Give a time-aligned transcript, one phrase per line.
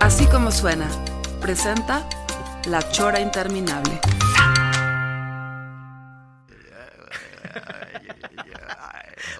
[0.00, 0.88] Así como suena,
[1.40, 2.08] presenta
[2.66, 4.00] La Chora Interminable.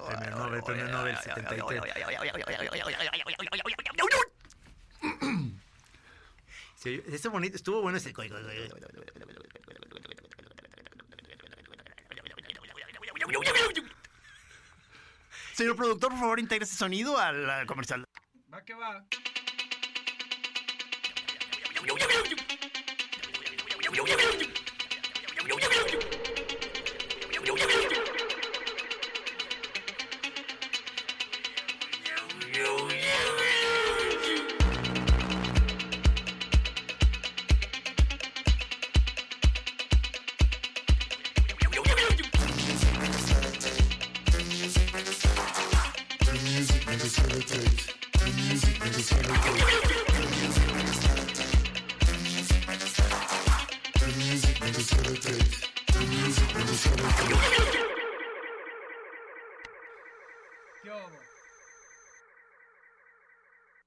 [0.07, 1.83] Premio Nobel, premio Nobel 73.
[6.77, 8.13] Sí, ese bonito, estuvo bueno ese.
[15.55, 18.05] Señor productor, por favor, integre ese sonido al al comercial.
[18.53, 19.05] Va que va.
[21.87, 21.95] よ。
[21.95, 22.25] よよよ
[23.83, 24.54] よよよよよよ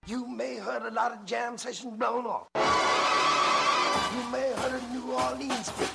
[0.08, 2.48] You may heard a lot of jam sessions blown off.
[2.56, 5.90] You may heard a New Orleans beat.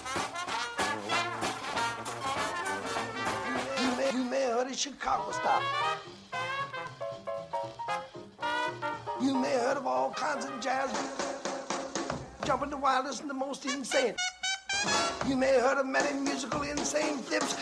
[3.81, 5.63] You may, you may heard a Chicago style.
[9.23, 10.91] You may heard of all kinds of jazz.
[12.45, 14.15] Jumping the wildest and the most insane.
[15.27, 17.57] You may have heard of many musical insane flips.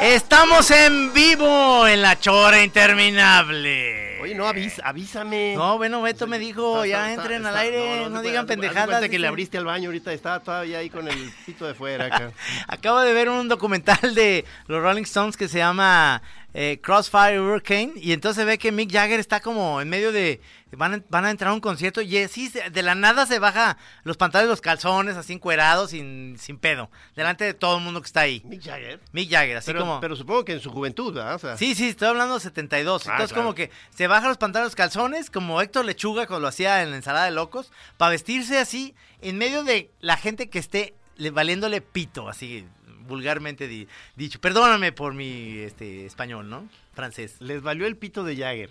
[0.00, 4.18] Estamos en vivo en la chora interminable.
[4.20, 5.54] Oye, no, avis- avísame.
[5.56, 8.22] No, bueno, Beto me dijo, Está- ya está- entren está- al aire, no, no, digan
[8.22, 9.08] haz de- haz de pendejadas.
[9.08, 12.32] que le abriste al baño ahorita, estaba todavía ahí con el pito de fuera acá.
[12.68, 16.20] Acabo de ver un documental de los Rolling Stones que se llama
[16.60, 20.40] eh, Crossfire Hurricane y entonces ve que Mick Jagger está como en medio de...
[20.72, 23.78] Van a, van a entrar a un concierto y así de la nada se baja
[24.02, 28.06] los pantalones, los calzones, así encuerados, sin, sin pedo, delante de todo el mundo que
[28.06, 28.42] está ahí.
[28.44, 29.00] Mick Jagger.
[29.12, 30.00] Mick Jagger, así Pero, como...
[30.00, 31.36] pero supongo que en su juventud, ¿verdad?
[31.36, 33.06] O sea, Sí, sí, estoy hablando de 72.
[33.06, 33.44] Ah, Entonces, claro.
[33.46, 36.90] como que se baja los pantalones, los calzones, como Héctor Lechuga cuando lo hacía en
[36.90, 41.30] la ensalada de locos, para vestirse así en medio de la gente que esté le-
[41.30, 42.66] valiéndole pito, así
[43.08, 44.40] vulgarmente di- dicho.
[44.40, 46.68] Perdóname por mi este, español, ¿no?
[46.94, 47.36] Francés.
[47.40, 48.70] les valió el pito de Jagger.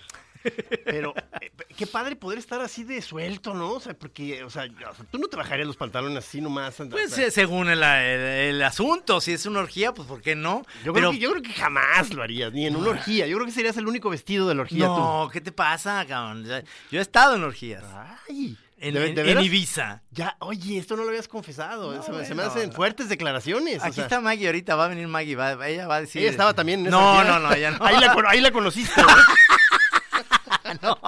[0.86, 3.72] Pero eh, qué padre poder estar así de suelto, ¿no?
[3.74, 6.80] O sea, porque, o sea, o sea, tú no te bajarías los pantalones así nomás.
[6.80, 10.08] anda- Pues o sea, eh, según el, el- el asunto, si es una orgía, pues
[10.08, 10.64] ¿por qué no?
[10.86, 13.28] yo, Pero- creo que, yo creo que jamás lo harías, ni en una orgía.
[13.28, 16.46] Yo creo que serías el único vestido de la orgía No, ¿qué te pasa, cabrón?
[16.92, 17.84] Yo he estado en orgías.
[18.30, 18.58] Ay.
[18.80, 19.44] En, ¿De- en- de en veras?
[19.44, 19.68] Sí.
[20.12, 21.96] Ya, oye, esto no lo habías confesado.
[21.96, 22.52] No, se, me- se me bueno.
[22.52, 23.82] hacen fuertes declaraciones.
[23.82, 24.04] o Aquí sea.
[24.04, 26.22] está Maggie ahorita, va a venir Maggie, va- ella va a decir...
[26.22, 27.84] Ella estaba también en No, no, no, ella no.
[27.86, 29.02] Ahí la, cono- ahí la conociste.
[30.82, 31.00] ¿no?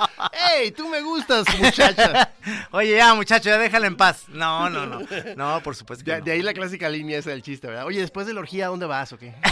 [0.57, 2.31] ¡Ey, tú me gustas, muchacha!
[2.71, 4.23] Oye, ya, muchacho, ya déjala en paz.
[4.29, 5.01] No, no, no.
[5.35, 6.25] No, por supuesto que De, no.
[6.25, 7.85] de ahí la clásica línea esa del chiste, ¿verdad?
[7.85, 9.35] Oye, después de la orgía, ¿a dónde vas o qué?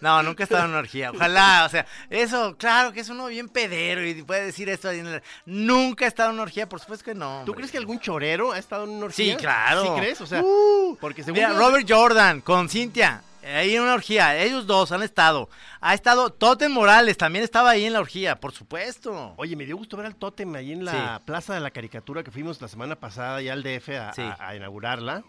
[0.00, 1.10] No, nunca he estado en una orgía.
[1.10, 4.88] Ojalá, o sea, eso, claro que es uno bien pedero y puede decir esto.
[4.88, 7.42] ahí en el- Nunca he estado en una orgía, por supuesto que no.
[7.44, 7.54] ¿Tú hombre.
[7.54, 9.32] crees que algún chorero ha estado en una orgía?
[9.34, 9.82] Sí, claro.
[9.82, 10.20] ¿Sí crees?
[10.20, 14.36] O sea, Uh, porque según Mira, yo- Robert Jordan con Cintia, ahí en una orgía,
[14.36, 15.48] ellos dos han estado.
[15.80, 19.34] Ha estado Totem Morales, también estaba ahí en la orgía, por supuesto.
[19.36, 22.30] Oye, me dio gusto ver al tótem ahí en la Plaza de la Caricatura que
[22.30, 24.22] fuimos la semana pasada ya al DF a, Sí.
[24.22, 25.22] a- a inaugurarla.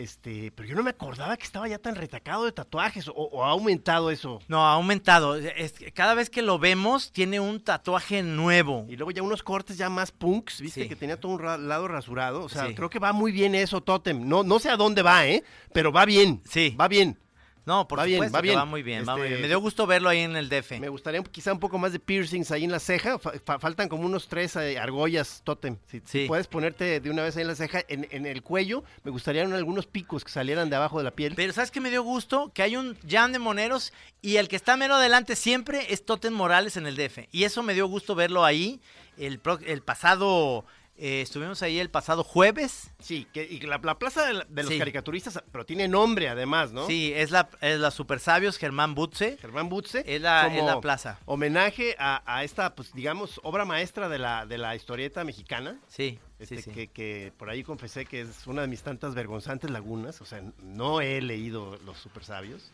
[0.00, 3.44] Este, pero yo no me acordaba que estaba ya tan retacado de tatuajes o, o
[3.44, 4.40] ha aumentado eso.
[4.48, 5.36] No, ha aumentado.
[5.36, 8.86] Es- cada vez que lo vemos, tiene un tatuaje nuevo.
[8.88, 10.88] Y luego ya unos cortes ya más punks, viste Sí.
[10.88, 12.42] que tenía todo un ra- lado rasurado.
[12.42, 12.74] O sea, Sí.
[12.74, 14.26] creo que va muy bien eso, Totem.
[14.26, 15.44] No, no sé a dónde va, ¿eh?
[15.74, 16.40] Pero va bien.
[16.48, 16.74] Sí.
[16.80, 17.18] Va bien.
[17.66, 18.58] No, por Va bien, supuesto va que bien.
[18.58, 19.42] va muy bien, va muy Este- bien.
[19.42, 20.80] Me dio gusto verlo ahí en el DF.
[20.80, 23.18] Me gustaría quizá un poco más de piercings ahí en la ceja.
[23.18, 25.76] Fa- fa- faltan como unos tres eh, argollas, Totem.
[25.86, 26.24] Si, Sí.
[26.26, 29.52] puedes ponerte de una vez ahí en la ceja, en, en el cuello, me gustarían
[29.52, 31.34] algunos picos que salieran de abajo de la piel.
[31.36, 32.50] Pero ¿sabes qué me dio gusto?
[32.54, 33.92] Que hay un jam de moneros
[34.22, 37.28] y el que está mero adelante siempre es Totem Morales en el DF.
[37.30, 38.80] Y eso me dio gusto verlo ahí
[39.18, 40.64] el, pro- el pasado
[41.02, 42.90] Eh, estuvimos ahí el pasado jueves.
[42.98, 44.78] Sí, que, y la, la plaza de, los Sí.
[44.78, 46.86] caricaturistas, pero tiene nombre además, ¿no?
[46.86, 49.38] Sí, es la, es la Super Sabios Germán Butze.
[49.40, 50.04] Germán Butze.
[50.06, 51.18] Es la- como es la plaza.
[51.24, 55.78] Homenaje a, a esta, pues digamos, obra maestra de la, de la historieta mexicana.
[55.88, 56.70] Sí, Este, sí, sí.
[56.72, 60.20] Que, que por ahí confesé que es una de mis tantas vergonzantes lagunas.
[60.20, 62.70] O sea, no he leído Los Super Sabios.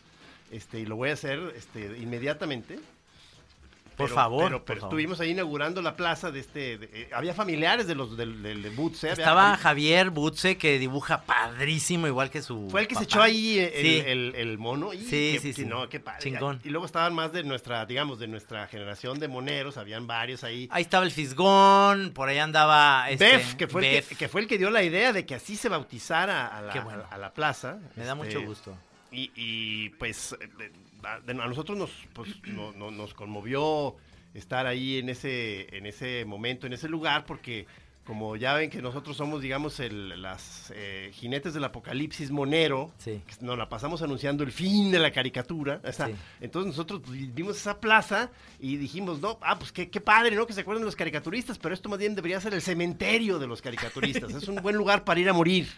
[0.50, 2.80] Este, y lo voy a hacer este, inmediatamente.
[3.96, 4.92] Por favor, Pero, por pero favor.
[4.94, 6.78] estuvimos ahí inaugurando la plaza de este.
[6.78, 11.22] de- eh, había familiares de los del, del Butze, había- Estaba Javier Butze que dibuja
[11.22, 12.68] padrísimo, igual que su.
[12.70, 14.02] Fue el que se echó ahí el, Sí.
[14.06, 14.92] el- el mono.
[14.92, 15.64] Y Sí, sí, sí.
[15.64, 16.20] No, qué padre.
[16.22, 16.60] Chingón.
[16.64, 19.76] Y luego estaban más de nuestra, digamos, de nuestra generación de moneros.
[19.78, 20.68] Habían varios ahí.
[20.70, 23.08] Ahí estaba el Fisgón, por ahí andaba.
[23.10, 25.34] Este, Bef, que fue, El que, que fue el que dio la idea de que
[25.34, 27.04] así se bautizara a la, bueno.
[27.10, 27.78] a, a la plaza.
[27.96, 28.76] Me da Este, mucho gusto.
[29.12, 30.72] Y, y, pues eh, de-
[31.04, 33.96] a, nosotros nos, pues, no- no- nos conmovió
[34.34, 37.66] estar ahí en ese, en ese momento, en ese lugar, porque
[38.06, 43.20] como ya ven que nosotros somos, digamos, el, las eh, jinetes del apocalipsis monero, Sí.
[43.26, 45.80] que nos la pasamos anunciando el fin de la caricatura.
[45.92, 46.04] Sí.
[46.40, 48.30] Entonces nosotros pues, vimos esa plaza
[48.60, 50.46] y dijimos, no, ah, pues qué, qué padre, ¿no?
[50.46, 53.46] Que se acuerden de los caricaturistas, pero esto más bien debería ser el cementerio de
[53.48, 54.32] los caricaturistas.
[54.32, 55.68] es un buen lugar para ir a morir.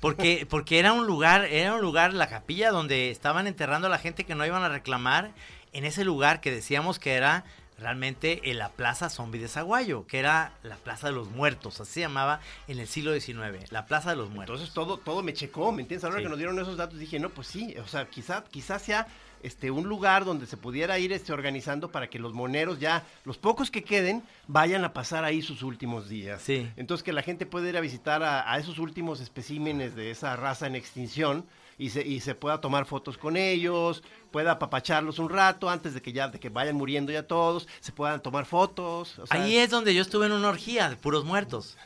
[0.00, 3.98] Porque, porque era un lugar, era un lugar, la capilla, donde estaban enterrando a la
[3.98, 5.32] gente que no iban a reclamar,
[5.72, 7.44] en ese lugar que decíamos que era
[7.78, 11.92] realmente en la Plaza Zombie de Zaguayo, que era la Plaza de los Muertos, así
[11.94, 14.56] se llamaba en el siglo XIX, la Plaza de los Muertos.
[14.60, 16.04] Entonces todo, todo me checó, ¿me entiendes?
[16.04, 16.22] Ahora Sí.
[16.24, 19.06] que nos dieron esos datos dije, no, pues sí, o sea, quizá, quizás sea
[19.44, 23.38] este, un lugar donde se pudiera ir este, organizando para que los moneros ya, los
[23.38, 26.42] pocos que queden, vayan a pasar ahí sus últimos días.
[26.42, 26.68] Sí.
[26.76, 30.34] Entonces que la gente pueda ir a visitar a, a esos últimos especímenes de esa
[30.34, 31.44] raza en extinción
[31.78, 36.02] y se, y se pueda tomar fotos con ellos, pueda apapacharlos un rato antes de
[36.02, 39.18] que ya de que vayan muriendo ya todos, se puedan tomar fotos.
[39.18, 41.76] o sea, Ahí es donde yo estuve en una orgía de puros muertos.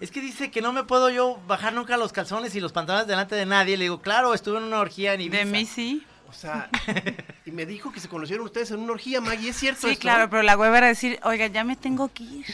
[0.00, 3.06] Es que dice que no me puedo yo bajar nunca los calzones y los pantalones
[3.06, 3.76] delante de nadie.
[3.76, 5.44] Le digo, claro, estuve en una orgía en Ibiza.
[5.44, 6.04] De mí sí.
[6.32, 6.70] O sea,
[7.44, 10.00] y me dijo que se conocieron ustedes en una orgía, Maggie, ¿es cierto Sí, esto?
[10.00, 12.46] claro, pero la hueva era decir, oiga, ya me tengo que ir.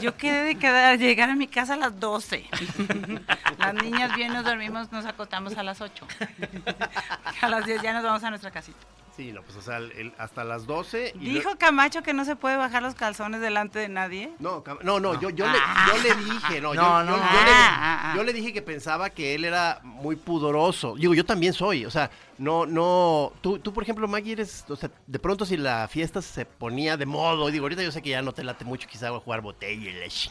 [0.00, 2.46] Yo quedé de quedar, llegar a mi casa a las 12.
[3.58, 6.06] Las niñas bien nos dormimos, nos acostamos a las 8.
[7.42, 8.78] A las 10 ya nos vamos a nuestra casita.
[9.16, 11.12] Sí, no, pues o sea, el- el- hasta las 12.
[11.20, 14.32] y Dijo Camacho que no se puede bajar los calzones delante de nadie.
[14.38, 17.16] No, cam- no, no, yo, yo, le, yo le dije, no, yo, No, yo- no.
[17.18, 18.12] yo Ah, le, ah, ah.
[18.16, 20.94] yo le dije que pensaba que él era muy pudoroso.
[20.96, 24.76] Digo, yo también soy, o sea, no, no, tú, tú por ejemplo, Maggie, eres, o
[24.76, 28.10] sea, de pronto si la fiesta se ponía de modo, digo, ahorita yo sé que
[28.10, 30.30] ya no te late mucho quizá a jugar botella y leche,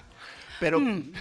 [0.62, 1.12] pero, Mm.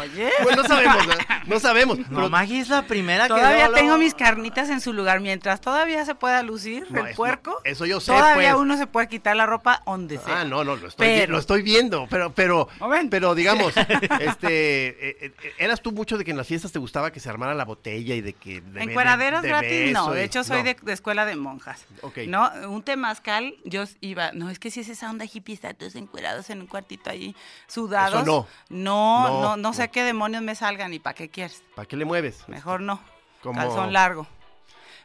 [0.00, 0.30] Oye.
[0.42, 1.24] pues no sabemos, ¿verdad?
[1.46, 1.98] no sabemos.
[1.98, 5.20] No, pero- Maggie es la primera que Todavía tengo mis carnitas en su lugar.
[5.20, 8.62] Mientras todavía se pueda lucir No, el es- puerco, no, eso yo sé, todavía pues.
[8.62, 10.40] uno se puede quitar la ropa donde sea.
[10.40, 13.10] Ah, no, no, lo estoy, Pero- lo estoy viendo, pero, pero, Momento.
[13.10, 13.74] pero digamos,
[14.20, 17.28] este, eh, eh, eras tú mucho de que en las fiestas te gustaba que se
[17.28, 18.60] armara la botella y de que...
[18.60, 21.84] de- En de- cueraderos de gratis no, de hecho soy de, de escuela de monjas.
[22.02, 22.18] Ok.
[22.28, 25.94] No, un temazcal, yo iba, no, es que si es esa onda hippie, está todos
[25.96, 27.34] encuerados en un cuartito ahí,
[27.66, 28.22] sudados.
[28.22, 28.46] Eso no.
[28.68, 29.92] No, No, no, no, sé no.
[29.92, 31.62] qué demonios me salgan y para qué quieres.
[31.74, 32.48] ¿Para qué le mueves?
[32.48, 33.00] Mejor no.
[33.42, 34.26] Como- Calzón largo.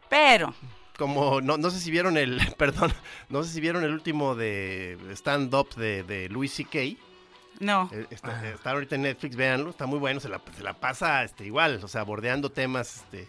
[0.09, 0.53] Pero,
[0.97, 2.93] Como, no, no sé si vieron el, perdón,
[3.29, 6.79] no sé si vieron el último de stand-up de, de Louis C.K.
[7.59, 7.89] no.
[7.91, 11.23] Eh, Está, está ahorita en Netflix, véanlo, está muy bueno, se la, se la pasa
[11.23, 13.27] este, igual, o sea, bordeando temas este,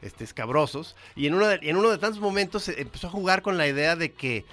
[0.00, 0.94] este, escabrosos.
[1.16, 3.66] Y en uno, de, en uno de tantos momentos eh, empezó a jugar con la
[3.66, 4.44] idea de que,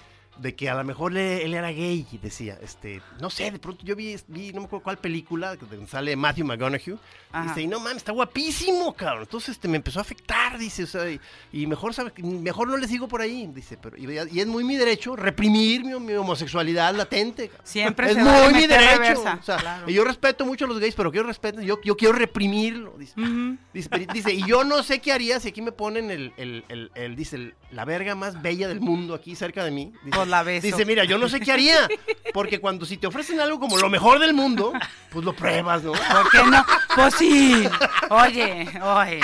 [0.41, 2.57] de que a lo mejor le- él era gay, decía.
[2.61, 6.15] Este, no sé, de pronto yo vi, vi no me acuerdo cuál película, donde sale
[6.15, 6.95] Matthew McConaughey,
[7.31, 7.47] Ajá.
[7.49, 9.23] dice, y no mames, está guapísimo, cabrón.
[9.23, 11.19] Entonces este, me empezó a afectar, dice, o sea, y,
[11.51, 11.93] y mejor,
[12.23, 15.83] mejor no le sigo por ahí, dice, pero y, y es muy mi derecho reprimir
[15.83, 17.49] mi, mi homosexualidad latente.
[17.49, 17.65] cabrón.
[17.67, 18.91] Siempre es se vale muy mi derecho.
[18.97, 19.89] reversa, o sea, claro.
[19.89, 22.95] y yo respeto mucho a los gays, pero quiero respeto, yo, yo quiero reprimirlo.
[22.97, 23.57] Dice, Ujú.
[23.73, 26.63] dice, pero- dice, y yo no sé qué haría si aquí me ponen el, el,
[26.69, 29.91] el, el- dice, la verga más bella del mundo aquí cerca de mí.
[30.05, 30.67] Dice, la beso.
[30.67, 31.87] Dice, mira, yo no sé qué haría,
[32.33, 34.71] porque cuando si te ofrecen algo como lo mejor del mundo,
[35.09, 35.91] pues lo pruebas, ¿no?
[35.91, 36.65] ¿Por qué no?
[36.95, 37.67] Pues sí.
[38.09, 39.19] Oye, oye.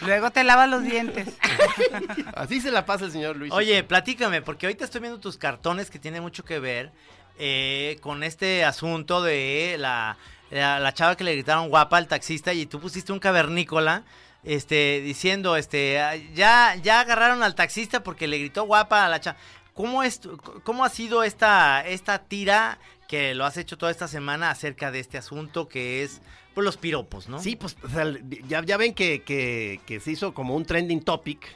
[0.00, 1.28] Luego te lavas los dientes.
[2.34, 3.52] Así se la pasa el señor Luis.
[3.52, 6.90] Oye, platícame, porque ahorita estoy viendo tus cartones que tiene mucho que ver
[7.38, 10.16] eh, con este asunto de la,
[10.50, 14.02] la, la chava que le gritaron guapa al taxista y tú pusiste un cavernícola.
[14.44, 19.20] Este, diciendo, este, ah, ya, ya agarraron al taxista porque le gritó guapa a la
[19.20, 19.36] chava.
[19.74, 20.20] ¿Cómo, es,
[20.64, 25.00] cómo ha sido esta, esta tira que lo has hecho toda esta semana acerca de
[25.00, 26.20] este asunto que es,
[26.54, 27.38] pues, los piropos, ¿no?
[27.38, 27.76] Sí, pues
[28.48, 31.46] ya, ya ven que, que- que se hizo como un trending topic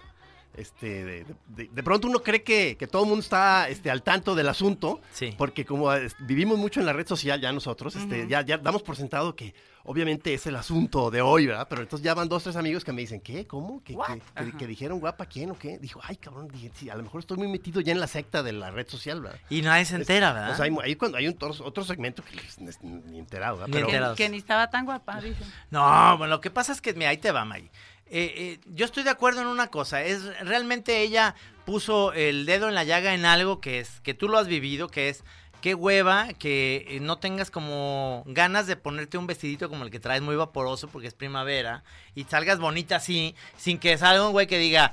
[0.56, 4.02] Este, de, de- de- pronto uno cree que, que todo el mundo está este, al
[4.02, 5.34] tanto del asunto, Sí.
[5.36, 8.96] porque como vivimos mucho en la red social ya nosotros, este, ya, ya damos por
[8.96, 11.66] sentado que obviamente es el asunto de hoy, ¿verdad?
[11.68, 13.46] Pero entonces ya van dos, tres amigos que me dicen, ¿qué?
[13.46, 13.84] ¿Cómo?
[13.84, 15.78] ¿Que, que, que- que dijeron guapa quién o qué?
[15.78, 18.42] Dijo, ay, cabrón, dije, sí, a lo mejor estoy muy metido ya en la secta
[18.42, 19.38] de la red social, ¿verdad?
[19.50, 20.52] Y nadie se entera, ¿verdad?
[20.52, 23.58] O sea, hay, hay cuando hay un, otro, otro segmento que les- ni, ni enterado,
[23.58, 23.68] ¿verdad?
[23.68, 25.46] Ni Pero- Que, ni estaba tan guapa, dicen.
[25.70, 27.70] No, bueno, lo que pasa es que, mira, ahí te va, Maggie.
[28.08, 31.34] Eh, eh, yo estoy de acuerdo en una cosa, es realmente ella
[31.64, 34.88] puso el dedo en la llaga en algo que es, que tú lo has vivido,
[34.88, 35.24] que es,
[35.60, 39.98] qué hueva que eh, no tengas como ganas de ponerte un vestidito como el que
[39.98, 41.82] traes muy vaporoso porque es primavera
[42.14, 44.92] y salgas bonita así, sin que salga un güey que diga,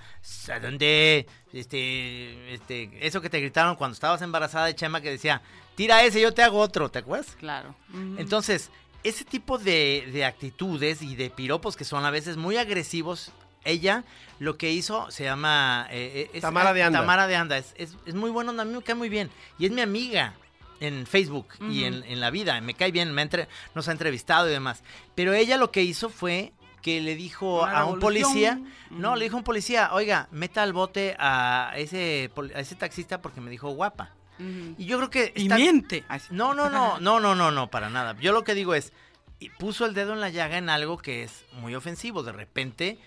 [0.51, 1.27] ¿a dónde?
[1.51, 5.43] Este, este, eso que te gritaron cuando estabas embarazada de Chema que decía,
[5.75, 7.35] tira ese, yo te hago otro, ¿te acuerdas?
[7.35, 7.75] Claro.
[8.17, 8.71] Entonces,
[9.03, 13.31] ese tipo de, de actitudes y de piropos que son a veces muy agresivos,
[13.65, 14.03] ella
[14.39, 15.87] lo que hizo se llama...
[15.91, 16.99] eh, eh, es- Tamara de Anda.
[16.99, 17.57] Tamara de Anda.
[17.57, 19.29] Es, es, es muy bueno, a mí me cae muy bien.
[19.59, 20.33] Y es mi amiga
[20.79, 22.59] en Facebook y en, en la vida.
[22.59, 24.83] Me cae bien, me ha entre- nos ha entrevistado y demás.
[25.15, 29.23] Pero ella lo que hizo fue que le dijo Una a un policía, no, le
[29.23, 33.39] dijo a un policía, oiga, meta al bote a ese, pol- a ese taxista porque
[33.39, 34.11] me dijo guapa.
[34.39, 35.33] Y yo creo que...
[35.35, 36.03] Y miente.
[36.29, 38.15] No, no, no, no, no, no, no, para nada.
[38.19, 38.93] Yo lo que digo es,
[39.59, 42.23] puso el dedo en la llaga en algo que es muy ofensivo.
[42.23, 42.99] De repente,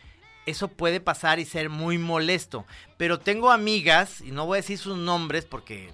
[0.46, 2.64] eso puede pasar y ser muy molesto.
[2.96, 5.92] Pero tengo amigas, y no voy a decir sus nombres porque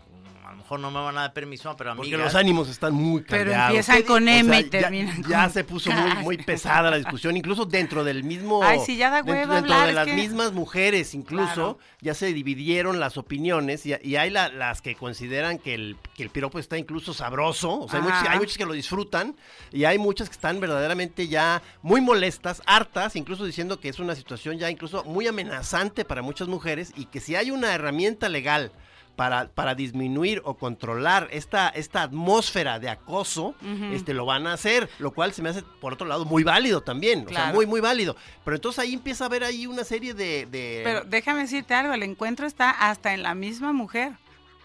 [0.73, 2.33] mejor no me van a dar permiso, pero Porque amigas.
[2.33, 3.69] los ánimos están muy Pero caldeados.
[3.71, 5.91] empiezan ¿Qué con M y ya- terminan Ya, con se puso
[6.23, 8.63] muy, pesada la discusión, incluso dentro del mismo...
[8.65, 11.79] Ay, sí, ya da dentro, hueva dentro hablar, de las que- mismas mujeres, incluso, Claro.
[12.01, 16.23] ya se dividieron las opiniones y, y hay la- las que consideran que el, que
[16.23, 18.01] el piropo está incluso sabroso, o sea,
[18.31, 19.37] hay muchos que lo disfrutan
[19.73, 24.15] y hay muchas que están verdaderamente ya muy molestas, hartas, incluso diciendo que es una
[24.15, 28.73] situación ya incluso muy amenazante para muchas mujeres y que si hay una herramienta legal
[29.17, 33.55] para, para disminuir o controlar esta, esta atmósfera de acoso,
[33.93, 36.81] este, lo van a hacer, lo cual se me hace, por otro lado, muy válido
[36.81, 38.17] también, o sea, muy, muy válido.
[38.45, 40.47] Pero entonces ahí empieza a haber ahí una serie de...
[40.47, 44.13] de- Pero déjame decirte algo, el encuentro está hasta en la misma mujer.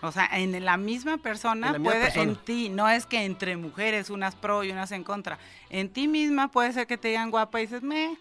[0.01, 2.31] O sea, en la misma persona En la misma puede, persona.
[2.31, 5.39] en ti, no es que entre mujeres, unas pro y unas en contra.
[5.71, 8.15] En ti misma puede ser que te digan guapa y dices, me,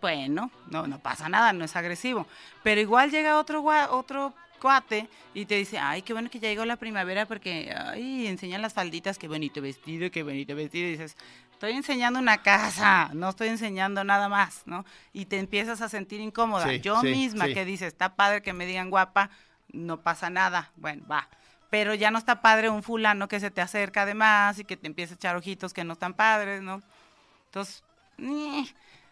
[0.00, 2.26] bueno, no, no pasa nada, no es agresivo.
[2.62, 6.64] Pero igual llega otro otro cuate y te dice, ay, qué bueno que ya llegó
[6.64, 10.88] la primavera porque, ay, enseñan las falditas, qué bonito vestido, qué bonito vestido.
[10.88, 11.16] Y dices,
[11.52, 14.84] estoy enseñando una casa, no estoy enseñando nada más, ¿no?
[15.12, 16.68] Y te empiezas a sentir incómoda.
[16.68, 17.54] Sí, Yo sí, misma sí.
[17.54, 19.30] que dice, está padre que me digan guapa,
[19.72, 21.28] no pasa nada, bueno, va.
[21.70, 24.86] Pero ya no está padre un fulano que se te acerca además y que te
[24.86, 26.80] empieza a echar ojitos que no están padres, ¿no?
[27.46, 27.82] Entonces,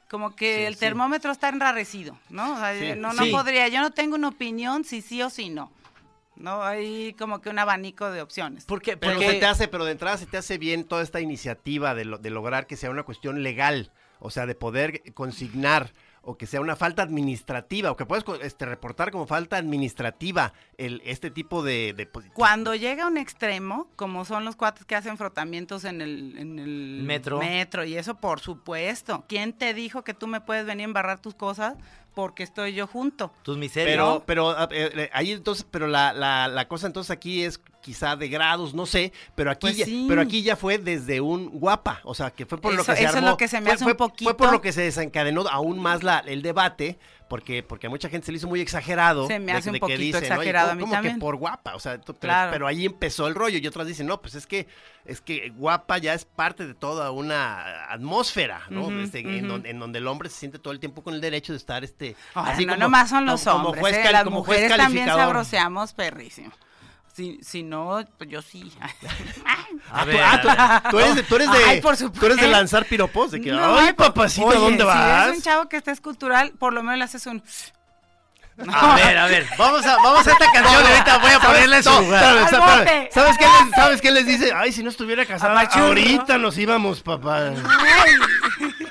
[0.09, 0.81] como que Sí, el sí.
[0.81, 2.55] termómetro está enrarecido, ¿no?
[2.55, 2.99] O sea, Sí.
[2.99, 3.31] no, no Sí.
[3.31, 5.73] podría, yo no tengo una opinión si sí o si no.
[6.37, 8.65] No hay como que un abanico de opciones.
[8.67, 11.21] Porque, Pero porque se te hace, pero de entrada se te hace bien toda esta
[11.21, 15.93] iniciativa de, lo- de lograr que sea una cuestión legal, o sea, de poder consignar
[16.29, 20.53] o que sea una falta administrativa, o que puedes co- este, reportar como falta administrativa
[20.77, 21.95] el, este tipo de...
[21.97, 26.37] de Cuando llega a un extremo, como son los cuates que hacen frotamientos en el,
[26.37, 27.39] en el Metro.
[27.39, 29.25] metro, y eso por supuesto.
[29.29, 31.75] ¿Quién te dijo que tú me puedes venir a embarrar tus cosas
[32.17, 33.31] porque estoy yo junto?
[33.43, 33.93] tus miserias.
[33.95, 38.29] Pero, pero eh, ahí entonces, pero la, la, la cosa entonces aquí es quizá de
[38.29, 40.07] grados, no sé, pero aquí, Pues ya, sí.
[40.09, 43.01] pero aquí ya fue desde un guapa, o sea, que fue por lo que se
[43.03, 43.29] eso es armó.
[43.29, 45.43] lo que se me fue, hace fue- un poquito- Fue por lo que se desencadenó
[45.49, 49.27] aún más la, el debate, porque, porque a mucha gente se le hizo muy exagerado.
[49.27, 50.93] Se me de- hace un de que poquito dicen, "Oye, exagerado a ¿cómo- mí cómo
[50.95, 52.53] también?" que por guapa, o sea, Claro.
[52.53, 54.67] pero ahí empezó el rollo y otras dicen, no, pues es que,
[55.05, 58.83] es que guapa ya es parte de toda una atmósfera, ¿no?
[58.87, 59.47] Ujú, Este, en, ujú.
[59.55, 61.83] donde, en donde el hombre se siente todo el tiempo con el derecho de estar,
[61.85, 64.13] este, Ahora, así no como- nomás son los como- como hombres, juez ¿eh?
[64.13, 66.53] las como juez mujeres también sabroseamos perrísimo.
[67.17, 68.71] Si, si no, pues yo sí.
[69.91, 70.91] A Ah, tú, ver, ah, a tú- ver.
[70.91, 72.47] tú eres de, tú eres de, Ay, por tú eres de supuesto.
[72.49, 75.25] lanzar piropos, de que, No, ay, papacito, oye, ¿dónde Si vas?
[75.27, 77.43] eres un chavo que estés cultural, por lo menos le haces un...
[78.73, 81.77] A ver, a ver, vamos a, vamos a esta canción y ahorita voy a ponerla
[81.79, 82.49] en su lugar.
[83.13, 84.53] ¿Sabes qué, les, ¿Sabes qué les dice?
[84.55, 87.51] Ay, si no estuviera casada, ahorita nos íbamos, papá.
[87.51, 87.63] Many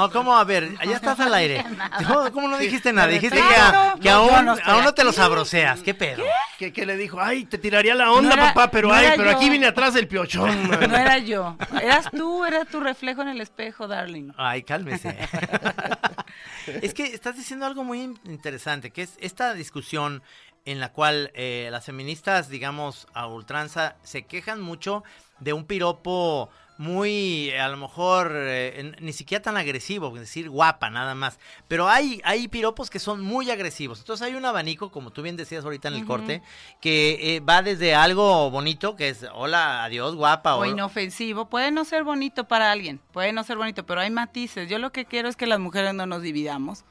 [0.00, 0.36] No, ¿cómo?
[0.36, 1.64] A ver, ya estás al aire.
[2.32, 3.08] ¿Cómo, no dijiste nada?
[3.08, 3.78] Dijiste que, Claro.
[3.78, 5.80] a- que No, aún, no estoy aún no te lo sabroseas.
[5.80, 6.24] ¿Qué pedo?
[6.58, 9.06] Que, que le dijo, ay, te tiraría la onda, No era- papá, pero no ay,
[9.06, 9.36] era pero yo.
[9.36, 10.68] aquí viene atrás el piochón.
[10.68, 10.80] man".
[10.90, 11.56] No era yo.
[11.82, 14.32] Eras tú, era tu reflejo en el espejo, darling.
[14.36, 15.16] Ay, cálmese.
[16.66, 20.22] es que estás diciendo algo muy in- interesante, que es esta discusión
[20.64, 25.02] en la cual eh, las feministas, digamos, a ultranza, se quejan mucho
[25.38, 30.88] de un piropo muy, a lo mejor, eh, ni siquiera tan agresivo, es decir, guapa,
[30.88, 31.38] nada más.
[31.68, 33.98] Pero hay, hay piropos que son muy agresivos.
[33.98, 36.40] Entonces hay un abanico, como tú bien decías ahorita en el corte,
[36.80, 40.56] que eh, va desde algo bonito, que es, hola, adiós, guapa.
[40.56, 41.50] O inofensivo.
[41.50, 44.66] Puede no ser bonito para alguien, puede no ser bonito, pero hay matices.
[44.70, 46.84] Yo lo que quiero es que las mujeres no nos dividamos.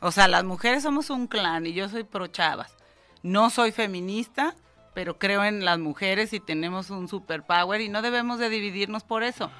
[0.00, 2.76] O sea, las mujeres somos un clan y yo soy pro chavas.
[3.24, 4.54] No soy feminista,
[4.94, 9.22] pero creo en las mujeres y tenemos un superpower y no debemos de dividirnos por
[9.22, 9.50] eso.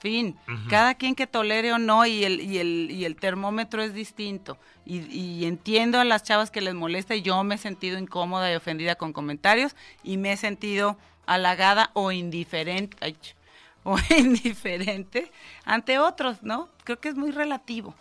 [0.00, 0.38] Fin.
[0.70, 4.56] Cada quien que tolere o no y el, y el, y el termómetro es distinto.
[4.86, 8.52] Y, y entiendo a las chavas que les molesta y yo me he sentido incómoda
[8.52, 12.96] y ofendida con comentarios y me he sentido halagada o indiferente.
[13.00, 13.16] ay,
[13.84, 15.32] o indiferente
[15.64, 16.68] ante otros, ¿no?
[16.84, 17.94] Creo que es muy relativo.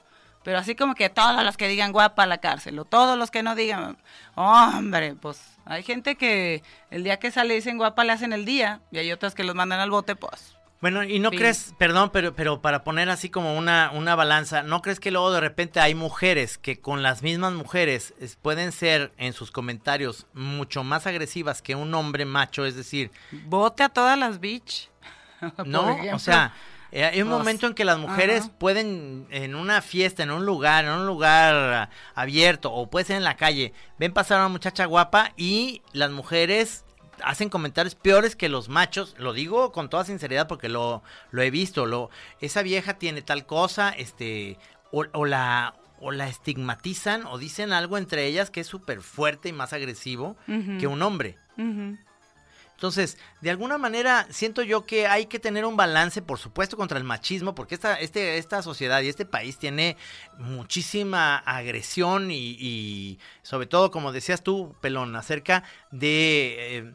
[0.44, 3.32] Pero así como que todos los que digan guapa a la cárcel, o todos los
[3.32, 3.98] que no digan,
[4.36, 8.82] hombre, pues hay gente que el día que sale dicen guapa le hacen el día,
[8.92, 10.56] y hay otras que los mandan al bote, pues.
[10.80, 11.40] Bueno, y no Fin.
[11.40, 15.32] crees, perdón, pero, pero para poner así como una, una balanza, ¿no crees que luego
[15.32, 20.28] de repente hay mujeres que con las mismas mujeres es- pueden ser en sus comentarios
[20.34, 22.64] mucho más agresivas que un hombre macho?
[22.66, 24.90] Es decir, Bote a todas las bitch.
[25.66, 26.16] no, ejemplo.
[26.16, 26.54] o sea,
[26.92, 30.46] eh, hay un Pues, momento en que las mujeres pueden en una fiesta, en un
[30.46, 34.42] lugar, en un lugar ah, abierto o puede ser en la calle, ven pasar a
[34.42, 36.84] una muchacha guapa y las mujeres
[37.24, 41.50] hacen comentarios peores que los machos, lo digo con toda sinceridad porque lo, lo he
[41.50, 42.10] visto, lo
[42.42, 44.58] esa vieja tiene tal cosa, este
[44.92, 49.50] o, o la o la estigmatizan o dicen algo entre ellas que es súper fuerte
[49.50, 50.36] y más agresivo
[50.80, 51.38] que un hombre.
[52.78, 57.00] Entonces, de alguna manera, siento yo que hay que tener un balance, por supuesto, contra
[57.00, 59.98] el machismo, porque esta, este, esta sociedad y este país tiene
[60.38, 66.78] muchísima agresión y, y sobre todo, como decías tú, Pelón, acerca de...
[66.78, 66.94] eh,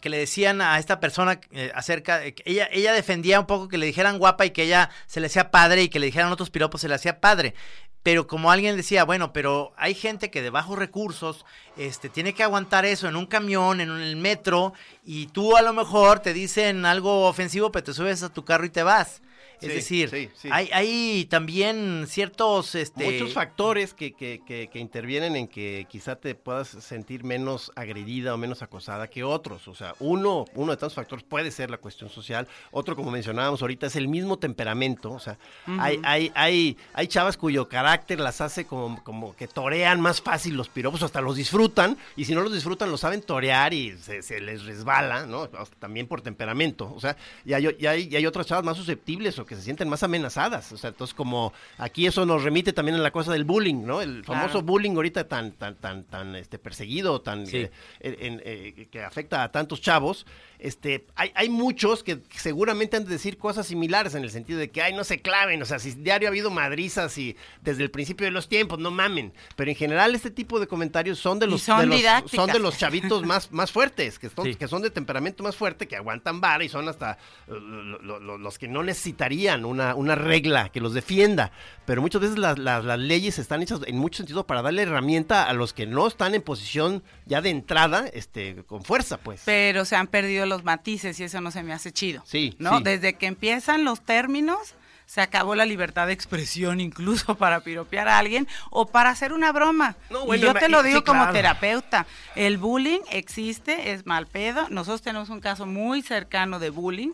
[0.00, 3.68] que le decían a esta persona eh, acerca de que ella ella defendía un poco
[3.68, 6.32] que le dijeran guapa y que ella se le hacía padre y que le dijeran
[6.32, 7.54] otros piropos se le hacía padre.
[8.02, 11.44] Pero como alguien decía bueno pero hay gente que de bajos recursos
[11.76, 15.72] este tiene que aguantar eso en un camión en el metro y tú a lo
[15.72, 19.22] mejor te dicen algo ofensivo pero te subes a tu carro y te vas
[19.60, 20.48] es decir sí, sí.
[20.52, 26.16] hay hay también ciertos este Muchos factores que, que, que, que intervienen en que quizá
[26.16, 29.68] te puedas sentir menos agredida o menos acosada que otros.
[29.68, 32.46] O sea, uno, uno de tantos factores puede ser la cuestión social.
[32.70, 35.12] Otro, como mencionábamos ahorita, es el mismo temperamento.
[35.12, 35.38] O sea,
[35.78, 40.54] hay, hay, hay, hay chavas cuyo carácter las hace como, como que torean más fácil
[40.56, 41.96] los piropos, hasta los disfrutan.
[42.16, 45.48] Y si no los disfrutan, los saben torear y se, se les resbala, ¿no?
[45.78, 46.92] También por temperamento.
[46.94, 49.62] O sea, y hay, y hay, y hay otras chavas más susceptibles o que se
[49.62, 50.72] sienten más amenazadas.
[50.72, 54.02] O sea, entonces como aquí eso nos remite también a la cosa del bullying, ¿no?
[54.02, 54.62] El famoso Claro.
[54.66, 57.56] bullying ahorita tan, tan, tan, tan este, perseguido, tan Sí.
[57.58, 60.26] eh, en- eh, que afecta a tantos chavos.
[60.58, 64.70] Este, hay, hay muchos que seguramente han de decir cosas similares en el sentido de
[64.70, 67.90] que, ay, no se claven, o sea, si diario ha habido madrizas y desde el
[67.90, 69.34] principio de los tiempos, no mamen.
[69.54, 72.36] Pero en general este tipo de comentarios son de los, son de los- didácticas.
[72.36, 74.54] son de los chavitos más, más fuertes, que son, Sí.
[74.54, 78.18] que son de temperamento más fuerte, que aguantan vara y son hasta eh, lo- lo-
[78.18, 81.50] lo- los que no necesitarían una, una regla que los defienda.
[81.84, 85.44] Pero muchas veces las, las- las leyes están hechas en mucho sentido para darle herramienta
[85.48, 89.42] a los que no están en posición ya de entrada, este, con fuerza, pues.
[89.44, 92.22] Pero se han perdido los matices y eso no se me hace chido.
[92.26, 92.78] Sí, ¿No?
[92.78, 92.84] sí.
[92.84, 94.74] Desde que empiezan los términos,
[95.06, 99.52] se acabó la libertad de expresión incluso para piropear a alguien o para hacer una
[99.52, 99.94] broma.
[100.10, 101.32] No, y bueno, yo ma- te lo sí, digo como claro.
[101.32, 102.06] terapeuta.
[102.34, 104.68] El bullying existe, es mal pedo.
[104.70, 107.12] Nosotros tenemos un caso muy cercano de bullying.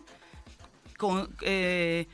[1.03, 2.07] Con- eh,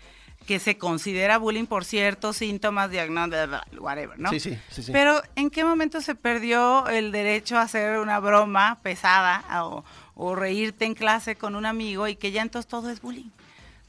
[0.47, 4.31] que se considera bullying por ciertos síntomas, diagnósticos, whatever, ¿no?
[4.31, 4.93] Sí, sí, sí, sí.
[4.93, 10.35] Pero ¿en qué momento se perdió el derecho a hacer una broma pesada o, o
[10.35, 13.29] reírte en clase con un amigo y que ya entonces todo es bullying?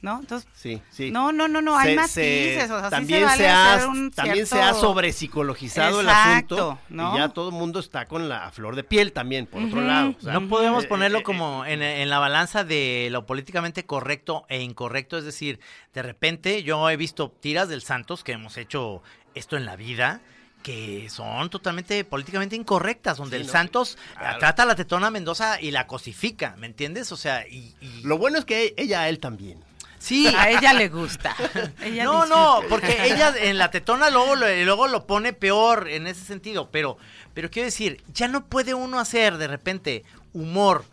[0.02, 0.20] ¿No?
[0.22, 1.12] Entonces, Sí, sí.
[1.12, 3.74] no, no, no, no, hay Se- matices, se- o sea, sí también se vale ha,
[3.76, 7.14] hacer un también se ha sobrepsicologizado el asunto ¿no?
[7.14, 10.16] y ya todo el mundo está con la flor de piel también, por otro lado.
[10.18, 13.86] o sea, No podemos eh, ponerlo eh, como en, en la balanza de lo políticamente
[13.86, 15.18] correcto e incorrecto.
[15.18, 15.60] Es decir,
[15.94, 19.04] de repente yo he visto tiras del Santos que hemos hecho
[19.36, 20.22] esto en la vida
[20.64, 24.40] que son totalmente políticamente incorrectas, donde Sí, el no, Santos eh, claro.
[24.40, 27.12] trata a la tetona Mendoza y la cosifica, ¿me entiendes?
[27.14, 27.76] O sea, y...
[27.80, 29.64] y- Lo bueno es que ella a él también.
[30.00, 30.28] Sí.
[30.36, 31.36] A ella le gusta.
[31.84, 32.36] Ella no, disfruta.
[32.36, 36.70] no, porque ella en la tetona luego, lo- luego lo pone peor en ese sentido,
[36.72, 36.98] pero,
[37.34, 40.86] pero quiero decir, ya no puede uno hacer de repente humor.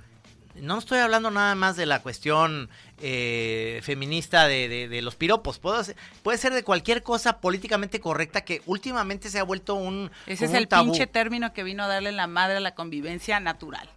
[0.57, 2.69] No estoy hablando nada más de la cuestión
[3.03, 5.59] eh, feminista de, de- de los piropos.
[5.59, 10.11] Puedo hacer- puede ser de cualquier cosa políticamente correcta que últimamente se ha vuelto un.
[10.27, 10.87] Ese es un el tabú.
[10.93, 13.89] pinche término que vino a darle la madre a la convivencia natural.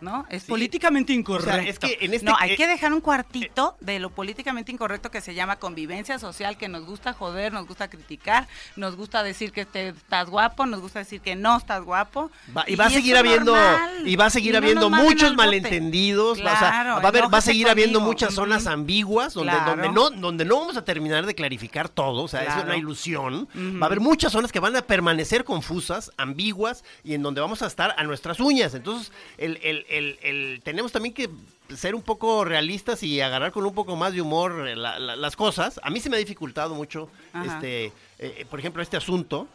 [0.00, 0.26] ¿No?
[0.28, 1.50] Es políticamente incorrecto.
[1.50, 4.10] O sea, es que en este- no, hay eh, que dejar un cuartito de lo
[4.10, 8.96] políticamente incorrecto que se llama convivencia social, que nos gusta joder, nos gusta criticar, nos
[8.96, 12.30] gusta decir que te- estás guapo, nos gusta decir que no estás guapo.
[12.54, 13.56] Va- y va a seguir habiendo
[14.04, 16.90] y va a seguir Y no habiendo nos manden muchos malentendidos va, o sea, Claro,
[16.96, 19.70] va a haber va a seguir habiendo muchas zonas ambiguas donde Claro.
[19.82, 23.48] donde no donde no vamos a terminar de clarificar todo o sea es una ilusión
[23.54, 27.62] va a haber muchas zonas que van a permanecer confusas ambiguas y en donde vamos
[27.62, 31.28] a estar a nuestras uñas entonces el, el- el- el- tenemos también que
[31.76, 35.16] ser un poco realistas y agarrar con un poco más de humor eh, la- la-
[35.16, 37.54] las cosas a mí se me ha dificultado mucho Ajá.
[37.56, 39.48] este eh, por ejemplo este asunto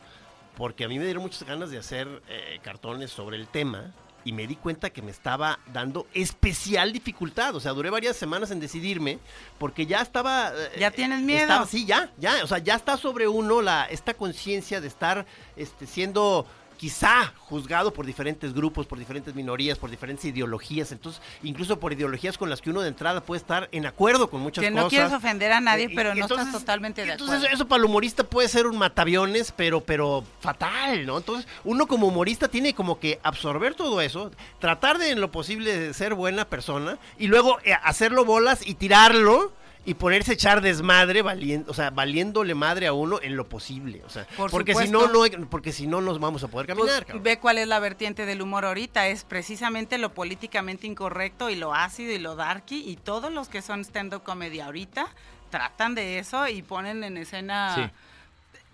[0.57, 3.93] porque a mí me dieron muchas ganas de hacer eh, cartones sobre el tema
[4.25, 7.55] y me di cuenta que me estaba dando especial dificultad.
[7.55, 9.17] O sea, duré varias semanas en decidirme
[9.57, 10.51] porque ya estaba...
[10.77, 11.43] Ya tienes miedo.
[11.43, 12.43] estaba- sí, ya, ya.
[12.43, 15.25] O sea, ya está sobre uno la, esta conciencia de estar
[15.55, 16.45] este, siendo
[16.79, 22.37] quizá juzgado por diferentes grupos, por diferentes minorías, por diferentes ideologías, entonces incluso por ideologías
[22.37, 24.83] con las que uno de entrada puede estar en acuerdo con muchas Que cosas.
[24.85, 27.53] no quieres ofender a nadie, Eh, pero no entonces- estás totalmente de entonces acuerdo.
[27.55, 31.17] eso para el humorista puede ser un mataviones, pero, pero fatal, ¿no?
[31.17, 35.93] Entonces, uno como humorista tiene como que absorber todo eso, tratar de en lo posible
[35.93, 39.51] ser buena persona y luego eh, hacerlo bolas y tirarlo
[39.85, 44.03] y ponerse a echar desmadre, valiendo, o sea, valiéndole madre a uno en lo posible,
[44.05, 46.77] o sea, Por porque si no, no, porque si no nos vamos a poder Pues,
[47.01, 47.21] caminar.
[47.23, 51.73] ve cuál es la vertiente del humor ahorita, es precisamente lo políticamente incorrecto y lo
[51.73, 55.07] ácido y lo darky y todos los que son stand-up comedy ahorita
[55.49, 57.91] tratan de eso y ponen en escena Sí.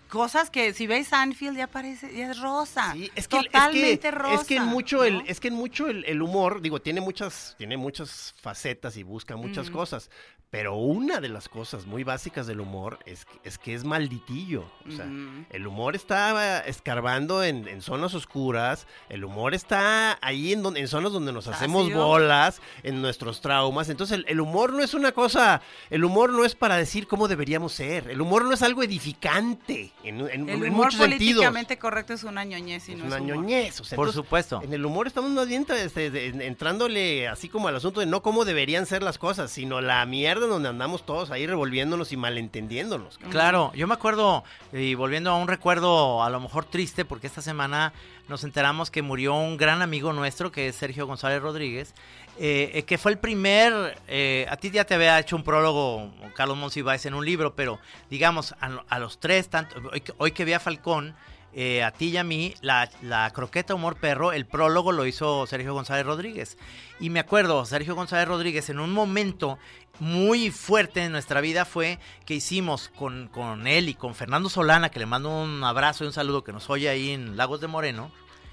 [0.09, 3.49] cosas que si veis Anfield ya parece, ya es rosa, Sí, es que, es que-
[3.49, 4.41] totalmente rosa.
[4.41, 7.55] es que en mucho el, es que en mucho el, el humor, digo, tiene muchas,
[7.57, 10.09] tiene muchas facetas y busca muchas cosas.
[10.51, 14.63] Pero una de las cosas muy básicas del humor es que es, que es malditillo.
[14.87, 15.05] O sea,
[15.49, 20.87] el humor está escarbando en, en zonas oscuras, el humor está ahí en, donde, en
[20.87, 22.05] zonas donde nos hacemos Ácido.
[22.07, 23.89] bolas, en nuestros traumas.
[23.89, 27.27] Entonces el, el humor no es una cosa, el humor no es para decir cómo
[27.27, 31.19] deberíamos ser, el humor no es algo edificante en, en- el en humor muchos sentidos.
[31.19, 33.35] políticamente correcto es una ñoñez y Es no una es humor.
[33.37, 34.61] ñoñez, o sea, Por entonces, supuesto.
[34.63, 38.45] En el humor estamos más bien este, entrándole así como al asunto de no cómo
[38.45, 43.17] deberían ser las cosas, sino la mierda donde andamos todos ahí revolviéndonos y malentendiéndonos.
[43.29, 47.41] Claro, yo me acuerdo, y volviendo a un recuerdo a lo mejor triste, porque esta
[47.41, 47.93] semana
[48.27, 51.93] nos enteramos que murió un gran amigo nuestro, que es Sergio González Rodríguez,
[52.39, 56.11] eh, eh, que fue el primer, eh, a ti ya te había hecho un prólogo
[56.35, 57.79] Carlos Monsiváis en un libro, pero
[58.09, 61.15] digamos, a, lo- a los tres, tanto, hoy, hoy que vi a Falcón,
[61.57, 65.47] eh, a ti y a mí, la, la croqueta humor perro, el prólogo lo hizo
[65.47, 66.57] Sergio González Rodríguez.
[66.99, 69.57] Y me acuerdo, Sergio González Rodríguez, en un momento
[69.99, 74.89] muy fuerte en nuestra vida fue que hicimos con, con él y con Fernando Solana,
[74.89, 77.67] que le mando un abrazo y un saludo que nos oye ahí en Lagos de
[77.67, 78.11] Moreno.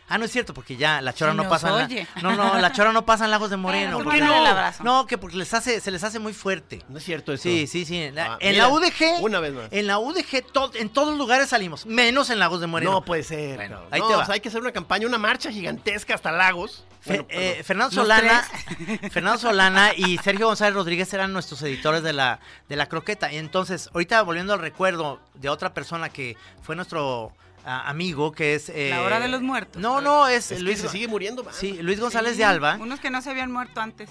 [0.09, 2.07] Ah, no es cierto, porque ya la chora no pasa en la-.
[2.23, 4.01] No, no, la chora no pasa en Lagos de Moreno.
[4.03, 4.85] porque mándale no?
[4.85, 6.83] No, que porque les hace, se les hace muy fuerte.
[6.89, 7.45] No es cierto eso.
[7.45, 7.97] Sí, sí, sí.
[7.97, 9.23] En la, Ah, en mira, la UDG.
[9.23, 9.69] Una vez más.
[9.71, 12.93] En la UDG, to- en todos lugares salimos, menos en Lagos de Moreno.
[12.93, 13.57] No puede ser.
[13.57, 14.27] Bueno, ahí No, te o va.
[14.27, 16.85] sea, hay que hacer una campaña, una marcha gigantesca hasta Lagos.
[17.01, 17.63] Fe- Bueno, eh.
[17.65, 18.45] Fernando Solana,
[19.11, 22.39] Fernando Solana y Sergio González Rodríguez eran nuestros editores de la,
[22.69, 23.33] de la croqueta.
[23.33, 27.33] Y entonces, ahorita volviendo al recuerdo de otra persona que fue nuestro
[27.65, 28.69] amigo, que es...
[28.69, 29.81] eh, La hora de los muertos.
[29.81, 31.45] No, no, es, es que Luis, se sigue muriendo.
[31.45, 31.55] man.
[31.55, 32.77] sí, Luis González Sí, de Alba.
[32.81, 34.09] Unos que no se habían muerto antes.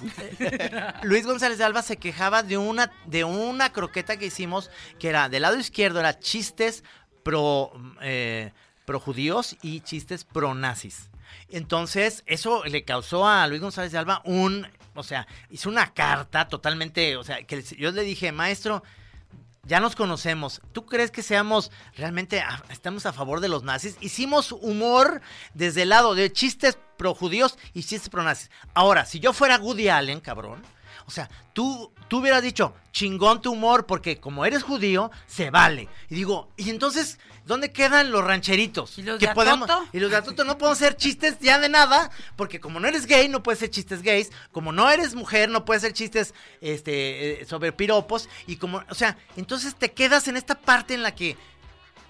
[1.03, 5.29] Luis González de Alba se quejaba de una, de una croqueta que hicimos que era
[5.29, 6.83] del lado izquierdo, era chistes
[7.23, 8.51] pro, eh,
[8.85, 11.09] pro judíos y chistes pro nazis.
[11.49, 16.47] Entonces, eso le causó a Luis González de Alba un, o sea, hizo una carta
[16.47, 18.83] totalmente, o sea, que yo le dije, maestro,
[19.63, 20.61] ya nos conocemos.
[20.71, 23.95] ¿Tú crees que seamos realmente, a- estamos a favor de los nazis?
[24.01, 25.21] Hicimos humor
[25.53, 28.49] desde el lado de chistes pro judíos y chistes pro nazis.
[28.73, 30.61] Ahora, si yo fuera Woody Allen, cabrón,
[31.05, 35.89] o sea, tú, tú hubieras dicho, chingón tu humor, porque como eres judío, se vale.
[36.09, 38.97] Y digo, y entonces, ¿dónde quedan los rancheritos?
[38.97, 41.69] ¿Y los que de podemos, y los de Atoto no pueden ser chistes ya de
[41.69, 45.49] nada, porque como no eres gay, no puedes ser chistes gays, como no eres mujer,
[45.49, 50.27] no puedes ser chistes este, eh, sobre piropos, y como, o sea, entonces te quedas
[50.27, 51.37] en esta parte en la que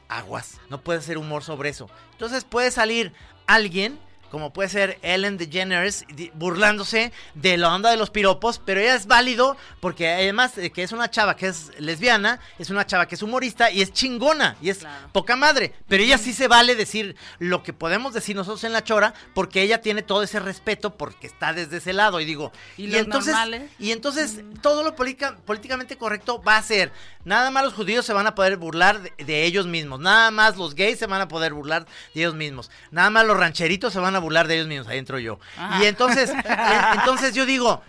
[0.07, 1.89] aguas, no puedes hacer humor sobre eso.
[2.11, 3.13] Entonces puede salir
[3.47, 3.99] alguien
[4.31, 9.05] como puede ser Ellen DeGeneres, burlándose de la onda de los piropos, pero ella es
[9.05, 13.15] válido porque además de que es una chava que es lesbiana, es una chava que
[13.15, 15.09] es humorista y es chingona y es Claro.
[15.11, 18.83] poca madre, pero ella sí se vale decir lo que podemos decir nosotros en la
[18.83, 22.87] chora porque ella tiene todo ese respeto porque está desde ese lado y digo, ¿Y
[22.87, 23.69] los entonces normales?
[23.77, 26.91] y entonces todo lo polica- políticamente correcto va a ser,
[27.25, 30.57] nada más los judíos se van a poder burlar de, de ellos mismos, nada más
[30.57, 33.99] los gays se van a poder burlar de ellos mismos, nada más los rancheritos se
[33.99, 35.39] van a burlar de ellos mismos, ahí entro yo.
[35.57, 35.83] Ajá.
[35.83, 36.55] Y entonces, eh,
[36.93, 37.81] entonces yo digo,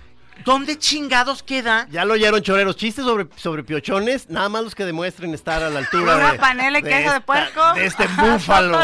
[0.44, 1.86] ¿dónde chingados queda?
[1.90, 5.70] Ya lo oyeron choreros, chistes sobre, sobre piochones, nada más los que demuestren estar a
[5.70, 7.74] la altura de, panela y queso de puerco.
[7.74, 8.78] de este búfalo,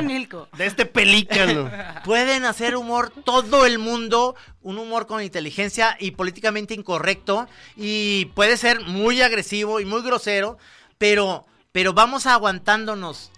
[0.56, 1.70] de este pelícano.
[2.04, 8.56] Pueden hacer humor todo el mundo, un humor con inteligencia y políticamente incorrecto y puede
[8.56, 10.58] ser muy agresivo y muy grosero,
[10.98, 13.30] pero pero vamos aguantándonos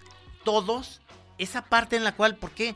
[0.43, 1.01] todos
[1.37, 2.75] esa parte en la cual, ¿por qué?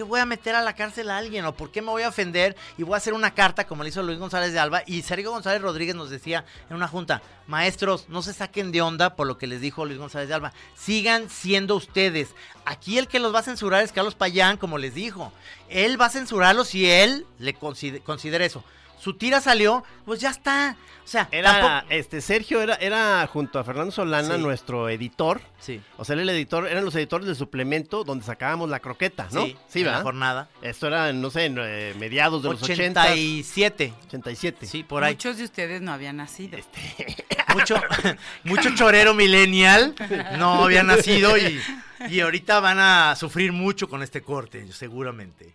[0.00, 1.44] ¿Qué voy a meter a la cárcel a alguien?
[1.44, 2.56] ¿O por qué me voy a ofender?
[2.78, 4.82] Y voy a hacer una carta como le hizo Luis González de Alba.
[4.86, 9.14] Y Sergio González Rodríguez nos decía en una junta, maestros, no se saquen de onda
[9.14, 10.54] por lo que les dijo Luis González de Alba.
[10.74, 12.30] Sigan siendo ustedes.
[12.64, 15.34] Aquí el que los va a censurar es Carlos Payán, como les dijo.
[15.68, 18.64] Él va a censurarlos si él le consider- considera eso.
[19.00, 20.76] Su tira salió, pues ya está.
[21.02, 21.92] O sea, Era, tampoco...
[21.94, 24.40] este, Sergio era, era junto a Fernando Solana, Sí.
[24.42, 25.40] nuestro editor.
[25.58, 29.26] Sí, O sea, él el editor, eran los editores del suplemento donde sacábamos la croqueta,
[29.32, 29.46] ¿no?
[29.68, 30.02] sí, la ¿verdad?
[30.02, 30.48] jornada.
[30.62, 33.02] Esto era, no sé, en, eh, mediados de los 80.
[33.02, 33.92] 87.
[34.06, 34.66] 87.
[34.66, 35.14] Sí, por ahí.
[35.14, 36.58] Muchos de ustedes no habían nacido.
[37.54, 37.74] mucho,
[38.44, 39.94] mucho chorero millennial
[40.38, 41.60] no había nacido y,
[42.08, 45.54] y ahorita van a sufrir mucho con este corte, seguramente.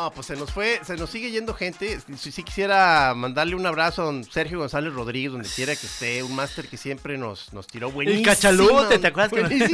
[0.00, 2.00] No, pues se nos fue, se nos sigue yendo gente.
[2.16, 6.22] Si, si quisiera mandarle un abrazo a don Sergio González Rodríguez, donde quiera que esté,
[6.22, 8.20] un máster que siempre nos, nos tiró buenísimo.
[8.20, 9.70] El cachalote, ¿te acuerdas que nos-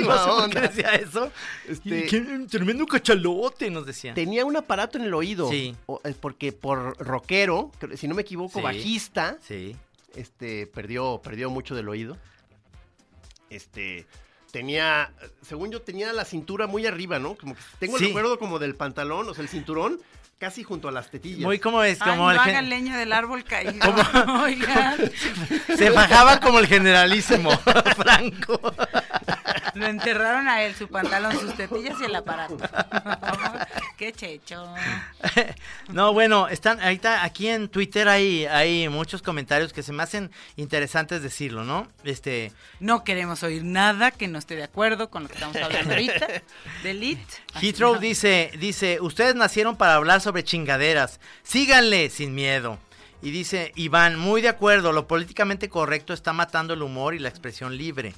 [0.49, 1.31] no sé decía eso?
[1.69, 4.15] Este- qué tremendo cachalote, nos decía.
[4.15, 5.49] Tenía un aparato en el oído.
[5.49, 5.77] Sí.
[6.05, 8.65] eh, porque por rockero, si no me equivoco, Sí.
[8.65, 9.77] bajista, Sí.
[10.17, 12.17] este, perdió, perdió mucho del oído.
[13.49, 14.07] Este,
[14.57, 15.11] tenía,
[15.43, 17.35] según yo, tenía la cintura muy arriba, ¿no?
[17.35, 18.05] Como que tengo Sí.
[18.05, 20.01] el recuerdo como del pantalón, o sea, el cinturón,
[20.39, 21.41] casi junto a las tetillas.
[21.43, 23.87] Muy como es, Ay, como no el gen- hagan leña del árbol caído.
[24.43, 24.97] Oigan,
[25.77, 27.51] se fajaba como el generalísimo
[27.97, 28.59] Franco.
[29.75, 32.57] lo enterraron a él, su pantalón, sus tetillas y el aparato.
[33.97, 34.67] Qué checho.
[35.89, 40.31] No, bueno, están ahorita aquí en Twitter hay hay muchos comentarios que se me hacen
[40.57, 41.89] interesantes decirlo, ¿no?
[42.05, 45.93] Este, No queremos oír nada que no esté de acuerdo con lo que estamos hablando
[45.93, 46.27] ahorita.
[46.83, 47.25] Delete.
[47.61, 52.79] Heathrow dice, dice, ustedes nacieron para hablar sobre chingaderas, síganle sin miedo.
[53.23, 57.29] Y dice, Iván, muy de acuerdo, lo políticamente correcto está matando el humor y la
[57.29, 58.15] expresión libre.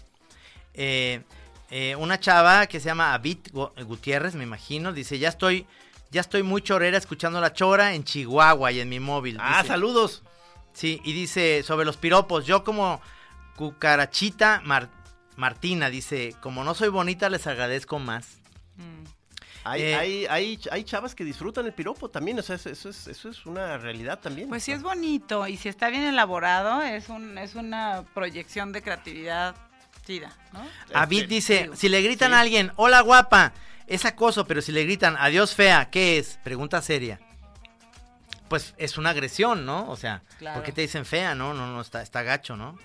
[0.74, 1.22] Eh,
[1.70, 5.66] eh, una chava que se llama Abit Gu- Gutiérrez, me imagino, dice, ya estoy,
[6.10, 9.36] ya estoy muy chorera escuchando la chora en Chihuahua y en mi móvil.
[9.40, 10.22] Ah, Dice, saludos.
[10.72, 13.00] Sí, y dice sobre los piropos, yo como
[13.56, 14.88] cucarachita Mar-
[15.36, 18.38] Martina, dice, como no soy bonita les agradezco más.
[19.64, 22.88] Hay, Eh, hay, hay, hay chavas que disfrutan el piropo también, o sea, eso, eso
[22.88, 24.48] es, eso es una realidad también.
[24.48, 28.80] Pues sí es bonito y si está bien elaborado es un es una proyección de
[28.82, 29.54] creatividad
[30.52, 30.66] ¿no?
[30.94, 32.34] Avid Este, dice, digo, si le gritan sí.
[32.34, 33.52] a alguien, hola guapa,
[33.86, 36.38] es acoso, pero si le gritan, adiós fea, ¿qué es?
[36.42, 37.20] Pregunta seria.
[38.48, 39.88] Pues es una agresión, ¿no?
[39.90, 40.56] O sea, Claro.
[40.56, 41.52] ¿por qué te dicen fea, no?
[41.52, 42.78] No, no, está, está gacho, ¿no?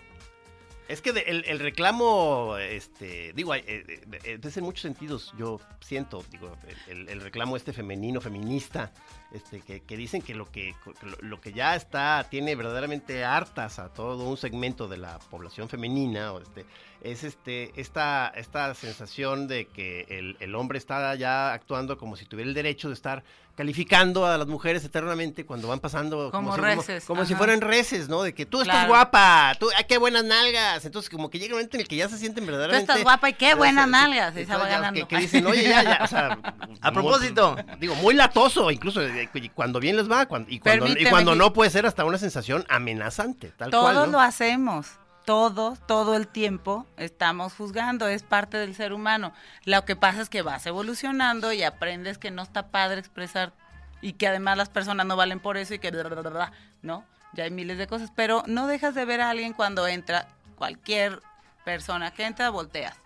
[0.90, 5.34] Es que de- el, el reclamo, este, digo, eh, eh, eh, es en muchos sentidos,
[5.38, 6.58] yo siento, digo,
[6.88, 8.92] el, el- el reclamo este femenino, feminista,
[9.34, 13.80] este, que, que dicen que lo que, que lo, que ya está, tiene verdaderamente hartas
[13.80, 16.66] a todo un segmento de la población femenina, o este,
[17.02, 22.26] es este, esta, esta sensación de que el, el hombre está ya actuando como si
[22.26, 23.24] tuviera el derecho de estar
[23.56, 28.10] calificando a las mujeres eternamente cuando van pasando Como si, reces, como, si fueran reces,
[28.10, 28.24] ¿no?
[28.24, 28.90] De que tú estás Claro.
[28.90, 30.84] guapa, tú, ay, qué buenas nalgas.
[30.86, 32.92] Entonces, como que llega un momento en el que ya se sienten Tú verdaderamente.
[32.92, 34.34] estás guapa y qué buenas Sí, sí, nalgas.
[34.34, 35.00] se va ya, ganando.
[35.02, 36.30] Que, que dicen, oye, ya, ya, o sea.
[36.82, 37.56] A muy- propósito.
[37.80, 41.54] digo, muy latoso, incluso eh, y cuando bien les va, cuando- y cuando, y no
[41.54, 43.96] puede ser hasta una sensación amenazante, tal Todos cual.
[43.96, 44.06] ¿no?
[44.14, 44.88] lo hacemos.
[45.26, 49.32] Todos, todo el tiempo estamos juzgando, es parte del ser humano.
[49.64, 53.54] Lo que pasa es que vas evolucionando y aprendes que no está padre expresar
[54.02, 56.52] y que además las personas no valen por eso y que bla, bla, bla, bla,
[56.82, 60.28] no, ya hay miles de cosas, pero no dejas de ver a alguien cuando entra,
[60.58, 61.22] cualquier
[61.64, 62.98] persona que entra, volteas.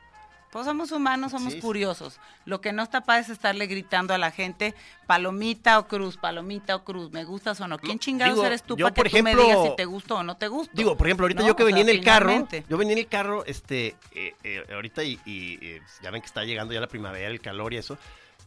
[0.51, 1.62] Pues somos humanos, somos Sí, sí.
[1.62, 2.19] curiosos.
[2.45, 4.73] Lo que no está padre es estarle gritando a la gente
[5.05, 7.77] palomita o cruz, palomita o cruz, me gustas o no.
[7.77, 9.86] ¿Quién chingados digo, eres tú yo, para que por tú me ejemplo, digas si te
[9.86, 10.71] gusta o no te gusta?
[10.73, 12.65] Digo, por ejemplo, ahorita No, yo que venía sea, en el carro, finalmente.
[12.69, 16.27] yo venía en el carro, este, eh, eh, ahorita y, y, eh, ya ven que
[16.27, 17.97] está llegando ya la primavera, el calor y eso,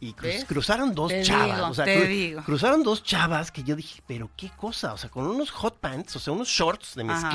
[0.01, 2.43] y cruzaron dos Te chavas, digo, o sea, te cru- digo.
[2.45, 6.17] cruzaron dos chavas que yo dije, pero qué cosa, o sea, con unos hot pants,
[6.17, 7.29] o sea, unos shorts de Ajá.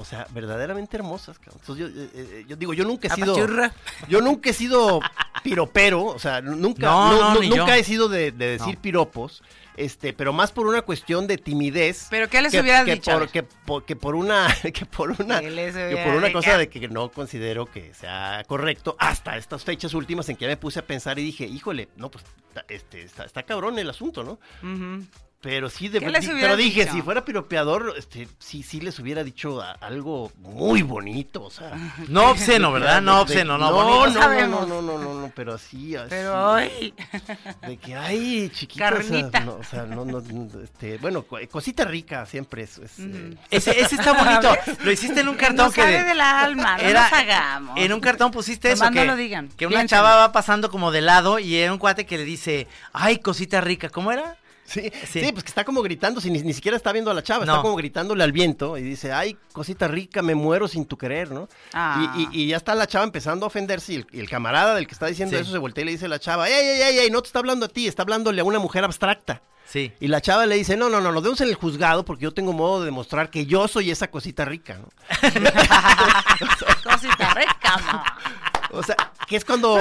[0.00, 1.40] O sea, verdaderamente hermosas.
[1.40, 1.58] cabrón.
[1.60, 3.72] Entonces yo, eh, eh, yo digo, yo nunca he sido, Apachurra.
[4.08, 5.00] yo nunca he sido
[5.42, 7.72] piropero, o sea, nunca, No, no- no, no- ni nunca yo.
[7.74, 9.42] he sido de, de decir piropos,
[9.76, 12.06] este, pero más por una cuestión de timidez.
[12.10, 13.10] ¿Pero qué les que, hubieras que dicho?
[13.10, 16.32] Por, que, por, que por una, que por una, ¿Qué les que hubiera por una
[16.32, 20.48] cosa de que no considero que sea correcto hasta estas fechas últimas en que ya
[20.48, 22.24] me puse a pensar y dije, híjole, no, pues,
[22.68, 24.38] este, está, está cabrón el asunto, ¿no?
[24.62, 25.04] Ujú.
[25.40, 26.94] Pero sí, de, ¿Qué les di- hubieras pero dije, dicho?
[26.94, 31.70] si fuera piropeador, este, sí, sí les hubiera dicho a- algo muy bonito, o sea.
[32.08, 33.00] No obsceno, ¿verdad?
[33.00, 33.98] No obsceno, no, no, bonito.
[33.98, 34.68] no, no, sabemos.
[34.68, 36.08] no, no, no, no, pero así, así.
[36.10, 36.92] Pero hoy,
[37.68, 39.40] De que, ay, chiquita, o sea, Carnita.
[39.40, 43.36] no, o sea, no, no, no, este, bueno, co- cosita rica siempre es, es, eh,
[43.48, 44.52] Ese, ese está bonito.
[44.82, 47.78] Lo hiciste en un cartón nos que sale de- del alma, no era- nos hagamos.
[47.78, 48.90] En un cartón pusiste eso.
[48.90, 52.06] Que, lo digan, Que una chava va pasando como de lado y era un cuate
[52.06, 53.88] que le dice, ay, cosita rica.
[53.88, 54.36] ¿Cómo era?
[54.68, 55.20] Sí, Sí.
[55.24, 57.46] sí, pues que está como gritando, si ni, ni siquiera está viendo a la chava,
[57.46, 57.52] No.
[57.52, 61.30] está como gritándole al viento y dice, ay, cosita rica, me muero sin tu querer,
[61.30, 61.48] ¿no?
[61.72, 62.14] Ah.
[62.16, 64.74] Y, y- y ya está la chava empezando a ofenderse y el, y el camarada
[64.74, 65.42] del que está diciendo Sí.
[65.42, 67.28] eso se voltea y le dice a la chava, ey, ey, ey, ey, no te
[67.28, 69.40] está hablando a ti, está hablándole a una mujer abstracta.
[69.64, 69.92] Sí.
[70.00, 72.32] Y la chava le dice, no, no, no, nos vemos en el juzgado porque yo
[72.32, 74.88] tengo modo de demostrar que yo soy esa cosita rica, ¿no?
[76.84, 78.04] Cosita rica, ma.
[78.70, 78.96] O sea,
[79.26, 79.78] que es cuando.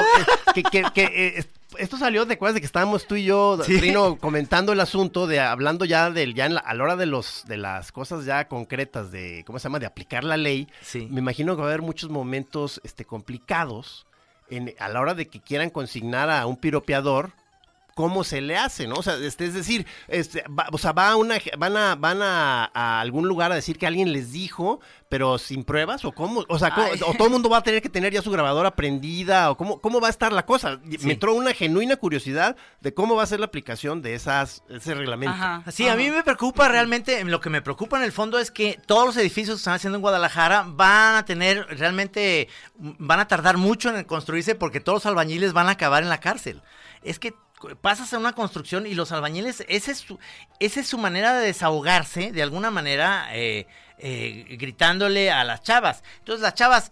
[0.53, 1.03] que, que- que,
[1.37, 1.45] eh,
[1.79, 3.77] esto salió, ¿te acuerdas de que estábamos tú y yo, Sí.
[3.77, 7.05] Trino, comentando el asunto, de hablando ya del, ya en la- a la hora de
[7.05, 9.79] los, de las cosas ya concretas, de, ¿cómo se llama?
[9.79, 10.67] De aplicar la ley.
[10.81, 11.07] Sí.
[11.11, 14.05] Me imagino que va a haber muchos momentos este, complicados
[14.49, 17.31] en, a la hora de que quieran consignar a un piropeador.
[17.97, 18.93] ¿Cómo se le hace, no?
[18.93, 22.21] O sea, este, es decir, este, va, o sea, va a una, van a, van
[22.21, 24.79] a, a algún lugar a decir que alguien les dijo,
[25.09, 26.99] pero sin pruebas, o cómo, o sea, ¿cómo- Ay.
[27.03, 29.81] o todo el mundo va a tener que tener ya su grabadora prendida, o cómo,
[29.81, 30.79] cómo va a estar la cosa.
[31.01, 34.93] Me entró una genuina curiosidad de cómo va a ser la aplicación de esas, ese
[34.93, 35.33] reglamento.
[35.35, 35.63] Ajá.
[35.71, 38.79] Sí, a mí me preocupa realmente, lo que me preocupa en el fondo es que
[38.85, 43.57] todos los edificios que están haciendo en Guadalajara van a tener realmente, van a tardar
[43.57, 46.61] mucho en construirse porque todos los albañiles van a acabar en la cárcel.
[47.01, 47.33] Es que
[47.81, 50.19] pasas a una construcción y los albañiles, esa es su,
[50.59, 56.03] esa es su manera de desahogarse, de alguna manera, eh, eh, gritándole a las chavas.
[56.19, 56.91] Entonces las chavas,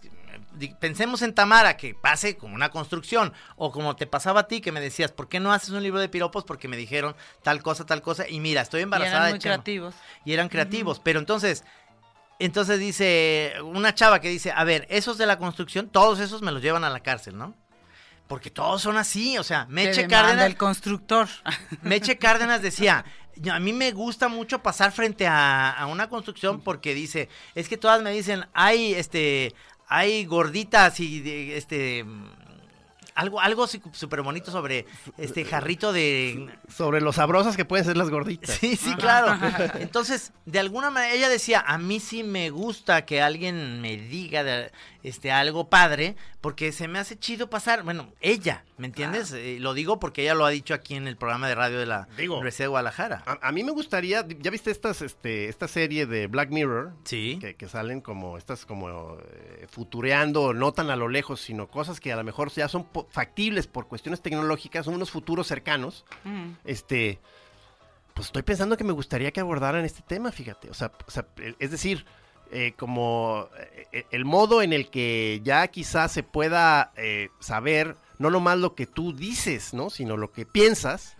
[0.80, 4.72] pensemos en Tamara, que pase como una construcción, o como te pasaba a ti, que
[4.72, 6.44] me decías, ¿por qué no haces un libro de piropos?
[6.44, 9.40] Porque me dijeron tal cosa, tal cosa, y mira, estoy Y embarazada eran de muy
[9.40, 9.94] creativos.
[10.24, 11.64] Y eran creativos, pero entonces...
[12.38, 16.52] Entonces dice una chava que dice, a ver, esos de la construcción, todos esos me
[16.52, 17.54] los llevan a la cárcel, ¿no?
[18.28, 21.28] Porque todos son así, o sea, Meche Cárdenas, el constructor.
[21.82, 23.04] Meche Cárdenas decía,
[23.36, 27.68] "Yo- a mí me gusta mucho pasar frente a, a una construcción porque dice, es
[27.68, 29.54] que todas me dicen, hay este,
[29.88, 32.04] hay gorditas y de- este
[33.14, 34.84] algo, algo súper bonito sobre
[35.16, 38.50] este jarrito de Sobre lo sabrosas que pueden ser las gorditas.
[38.56, 39.38] Sí, sí, claro.
[39.78, 44.44] Entonces, de alguna manera, ella decía, a mí sí me gusta que alguien me diga
[44.44, 44.70] de-
[45.08, 49.32] este algo padre, porque se me hace chido pasar, bueno, ella, ¿me entiendes?
[49.32, 51.86] Eh, lo digo porque ella lo ha dicho aquí en el programa de radio de
[51.86, 52.34] la Digo.
[52.34, 53.22] Universidad de Guadalajara.
[53.26, 56.92] A, a mí me gustaría, ¿ya viste estas, este, esta serie de Black Mirror?
[57.04, 57.38] Sí.
[57.40, 62.00] Que, que salen como, estas como eh, futureando, no tan a lo lejos, sino cosas
[62.00, 66.04] que a lo mejor ya son po- factibles por cuestiones tecnológicas, son unos futuros cercanos.
[66.24, 66.50] Mm.
[66.64, 67.20] Este,
[68.14, 70.70] pues estoy pensando que me gustaría que abordaran este tema, fíjate.
[70.70, 72.04] O sea, o sea, el- es decir,
[72.50, 73.48] eh, como
[73.92, 78.74] eh, el modo en el que ya quizás se pueda eh, saber no nomás lo
[78.74, 79.90] que tú dices, ¿no?
[79.90, 81.16] Sino lo que piensas.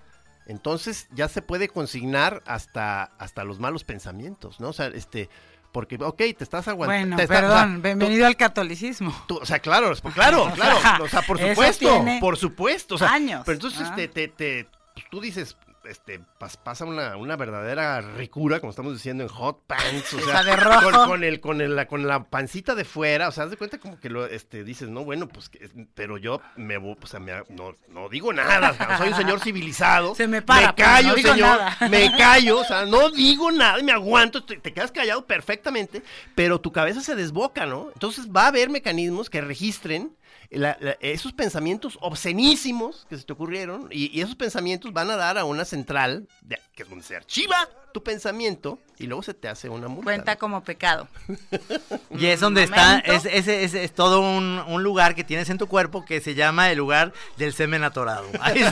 [0.47, 4.69] Entonces ya se puede consignar hasta, hasta los malos pensamientos, ¿no?
[4.69, 5.29] O sea, este,
[5.73, 7.17] porque, ok, te estás aguantando.
[7.17, 9.15] Bueno, perdón, bienvenido al catolicismo.
[9.29, 13.43] o sea, claro, es- claro, claro, o sea, por supuesto, por supuesto, o sea, años,
[13.45, 13.89] pero entonces ah.
[13.91, 15.57] este, te, te- pues, tú dices,
[15.89, 20.43] este, pas- pasa una, una verdadera ricura, como estamos diciendo en hot pants, o sea,
[20.43, 20.91] de rojo.
[20.91, 23.57] Con, con el, con el- la, con la pancita de fuera, o sea, haz de
[23.57, 27.07] cuenta como que lo, este, dices, no, bueno, pues, que- pero yo me, voy, o
[27.07, 31.09] sea, me- no, no digo nada, soy un señor civilizado, Se me para, pero callo,
[31.11, 31.77] no señor, nada.
[31.89, 36.03] me callo, o sea, no digo nada, y me aguanto, te, te quedas callado perfectamente,
[36.35, 37.91] pero tu cabeza se desboca, ¿no?
[37.93, 40.17] Entonces va a haber mecanismos que registren
[40.51, 45.17] la- la- esos pensamientos obscenísimos que se te ocurrieron y, y esos pensamientos van a
[45.17, 47.57] dar a una central de- que es donde se archiva
[47.93, 50.05] tu pensamiento y luego se te hace una multa.
[50.05, 51.09] Cuenta como pecado.
[52.11, 55.59] Y es donde está, es, ese es, es todo un, un lugar que tienes en
[55.59, 58.27] tu cuerpo que se llama el lugar del semen atorado.
[58.41, 58.61] Ahí.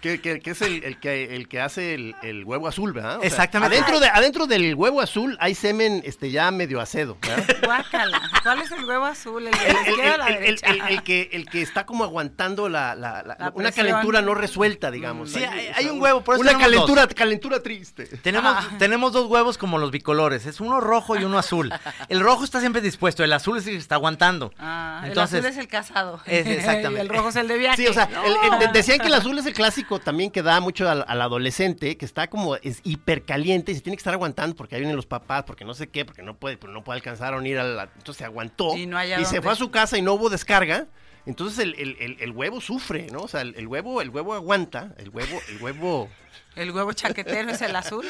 [0.00, 3.16] Que, que- que es el, el que, el que hace el, el huevo azul, ¿verdad?
[3.16, 3.76] O sea, Exactamente.
[3.76, 7.44] Adentro, de, adentro del huevo azul hay semen este, ya medio acedo, ¿verdad?
[7.64, 8.22] Guácala.
[8.44, 9.46] ¿Cuál es el huevo azul?
[9.48, 10.66] ¿El de El, la el- izquierda o la el- el- derecha?
[10.70, 14.34] el- el que, el que está como aguantando la, la- la- La una calentura no
[14.36, 15.32] resuelta, digamos.
[15.32, 17.14] Sí, hay- un huevo, por eso Una calentura, dos.
[17.14, 18.04] calentura triste.
[18.18, 18.68] Tenemos, Ah.
[18.78, 21.72] tenemos dos huevos como los bicolores, es uno rojo y uno azul.
[22.08, 24.52] El rojo está siempre dispuesto, el azul es el que está aguantando.
[24.60, 26.20] Ah, Entonces, el azul es el casado.
[26.24, 26.98] es- exactamente.
[26.98, 27.76] y el rojo es el de viaje.
[27.82, 28.22] Sí, o sea, No.
[28.24, 31.04] el- el- de- decían que el azul es el clásico también que da mucho al,
[31.08, 34.82] al adolescente, que está como es hipercaliente y se tiene que estar aguantando porque ahí
[34.82, 37.58] vienen los papás, porque no sé qué, porque no puede, no puede alcanzar a unir
[37.58, 37.84] a la...
[37.84, 40.86] Entonces se aguantó Y no se fue a su casa y no hubo descarga.
[41.28, 43.20] Entonces el, el- el- el huevo sufre, ¿no?
[43.20, 46.08] O sea, el, el huevo, el huevo aguanta, el huevo, el huevo,
[46.56, 48.06] El huevo chaquetero es el azul.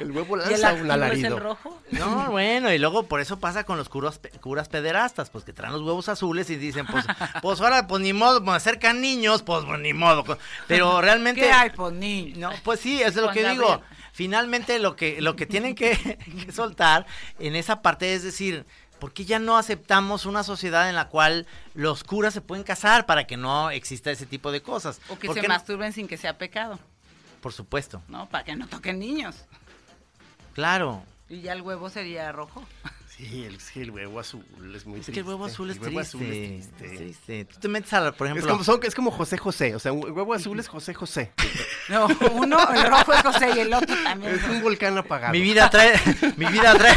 [0.00, 1.82] el huevo y el lanza activo un es el rojo.
[1.90, 5.74] No, bueno, y luego por eso pasa con los curas, curas pederastas, pues que traen
[5.74, 7.04] los huevos azules y dicen, pues,
[7.42, 10.24] pues ahora, pues ni modo, me acercan niños, pues, pues, ni modo.
[10.66, 11.42] Pero realmente...
[11.42, 12.48] ¿Qué hay, pues, niño?
[12.50, 13.82] No, pues sí, es lo que digo.
[14.12, 15.90] Finalmente lo que, lo que tienen que,
[16.46, 17.04] que soltar
[17.40, 18.64] en esa parte es decir,
[18.98, 23.06] ¿por qué ya no aceptamos una sociedad en la cual los curas se pueden casar
[23.06, 25.00] para que no exista ese tipo de cosas?
[25.08, 25.48] O que ¿Por se no?
[25.48, 26.78] masturben sin que sea pecado,
[27.40, 28.28] Por supuesto, ¿no?
[28.28, 29.36] Para que no toquen niños.
[30.54, 31.02] claro.
[31.26, 32.62] Y ya el huevo sería rojo.
[33.16, 36.00] Sí, el, el huevo azul es muy Es que el huevo azul es El huevo
[36.00, 36.16] triste.
[36.18, 36.86] azul es triste.
[36.86, 37.44] es triste.
[37.46, 38.52] Tú te metes a, la- por Es ejemplo...
[38.52, 41.32] como, son- es como José José, o sea, un huevo azul es José José.
[41.88, 44.34] No, uno, el rojo es José y el otro también.
[44.34, 45.32] Es un volcán apagado.
[45.34, 45.92] Mi vida trae,
[46.38, 46.96] mi vida trae,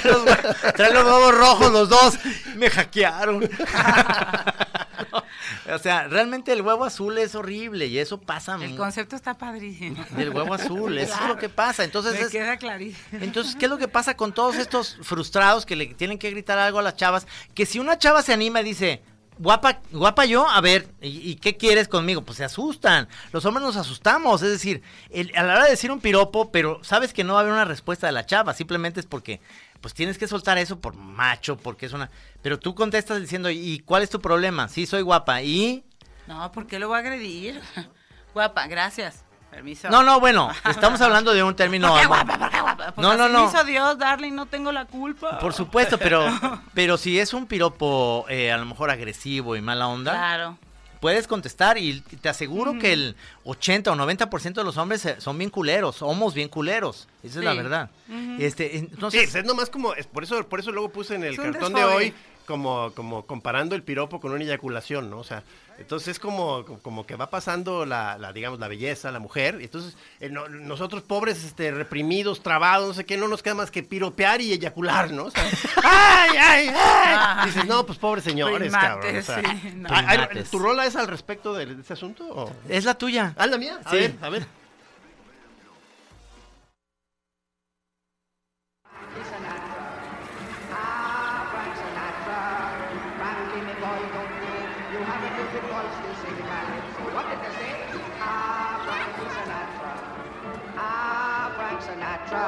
[0.00, 2.18] trae los, hue- trae los huevos rojos los dos.
[2.56, 3.48] Me hackearon.
[5.72, 8.56] o sea, realmente el huevo azul es horrible y eso pasa.
[8.60, 10.04] El concepto está padrísimo.
[10.10, 11.84] Del huevo azul, eso es lo que pasa.
[11.84, 13.22] Entonces, Me es- queda clarísimo.
[13.22, 16.58] entonces, ¿qué es lo que pasa con todos estos frustrados que le tienen que gritar
[16.58, 17.26] algo a las chavas?
[17.54, 19.02] Que si una chava se anima y dice,
[19.38, 22.22] guapa, guapa yo, a ver, ¿y, y qué quieres conmigo?
[22.22, 23.08] Pues se asustan.
[23.32, 24.42] Los hombres nos asustamos.
[24.42, 27.40] Es decir, el- a la hora de decir un piropo, pero sabes que no va
[27.40, 28.52] a haber una respuesta de la chava.
[28.54, 29.40] Simplemente es porque,
[29.80, 32.10] pues tienes que soltar eso por macho, porque es una...
[32.42, 34.68] Pero tú contestas diciendo, ¿y cuál es tu problema?
[34.68, 35.42] Sí, soy guapa.
[35.42, 35.84] ¿Y...?
[36.26, 37.60] No, ¿por qué lo voy a agredir?
[38.34, 39.24] Guapa, gracias.
[39.50, 39.90] Permiso.
[39.90, 41.88] No, no, bueno, estamos hablando de un término...
[41.88, 42.38] ¿Por qué guapa?
[42.38, 42.92] ¿Por qué guapa?
[42.92, 43.48] Pues No, no, no.
[43.48, 45.40] hizo Dios, darling, no tengo la culpa.
[45.40, 46.24] Por supuesto, pero,
[46.74, 50.58] pero si es un piropo eh, a lo mejor agresivo y mala onda, Claro.
[51.00, 55.38] Puedes contestar y te aseguro que el 80 o 90% de los hombres eh, son
[55.38, 57.56] bien culeros, somos bien culeros, esa es la Sí.
[57.56, 57.90] verdad.
[58.38, 61.36] Este, Sí, entonces, es nomás como, es por eso, por eso luego puse en el
[61.36, 62.14] cartón de hoy
[62.50, 65.18] como, como comparando el piropo con una eyaculación, ¿no?
[65.20, 65.44] O sea,
[65.78, 69.64] entonces es como, como que va pasando la, la, digamos, la belleza, la mujer, y
[69.64, 73.70] entonces eh, no- nosotros pobres, este, reprimidos, trabados, no sé qué, no nos queda más
[73.70, 75.26] que piropear y eyacular, ¿no?
[75.26, 75.44] O sea,
[75.84, 77.16] ¡ay, ay, ay!
[77.16, 77.46] Ay.
[77.46, 79.16] Dices, no, pues pobres señores, Primates, cabrón.
[79.16, 79.88] O sea, sí, no.
[79.92, 80.50] ay, ay, Primates.
[80.50, 82.24] ¿Tu rola es al respecto de, de ese asunto?
[82.28, 82.52] o?
[82.68, 83.32] es la tuya.
[83.38, 83.78] ¿Ah, la mía?
[83.84, 83.96] A Sí.
[83.96, 84.46] ver, a ver.
[98.84, 99.92] Frankie, Sinatra.
[100.76, 102.42] Ah, Frankie Sinatra.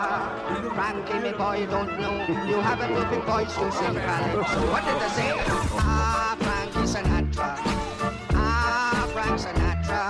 [0.75, 2.15] Frankie, me boy, you don't know.
[2.49, 4.61] You have a perfect voice to sing calypso.
[4.73, 5.31] What did they say?
[5.79, 7.51] Ah, Frankie Sinatra.
[8.35, 10.01] Ah, Frank Sinatra.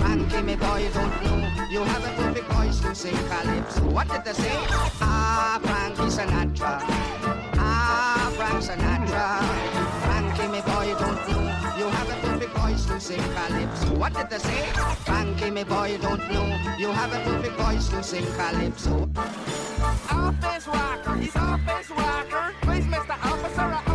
[0.00, 1.38] Frankie, me boy, you don't know.
[1.70, 3.82] You have a perfect voice to sing calypso.
[3.90, 4.52] What did they say?
[5.00, 6.80] Ah, Frankie Sinatra.
[7.58, 10.19] Ah, Frank Sinatra.
[10.40, 11.42] Frankie, me boy, don't know.
[11.76, 13.94] You have a perfect voice to sing calypso.
[13.94, 14.62] What did they say?
[15.04, 16.76] Frankie, me boy, don't know.
[16.78, 19.10] You have a perfect voice to sing calypso.
[20.10, 22.54] Office rocker, he's office rocker.
[22.62, 23.16] Please, Mr.
[23.22, 23.89] Officer,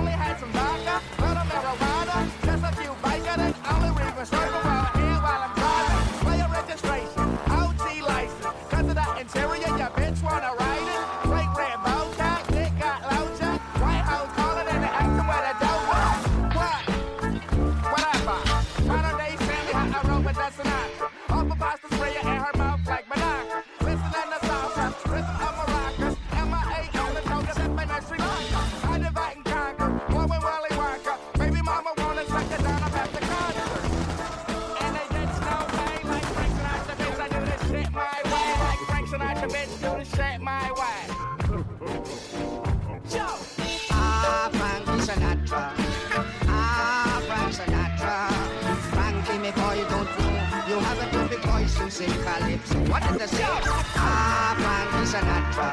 [52.95, 53.43] What did they say?
[53.43, 55.69] Ah, Frankie Sinatra.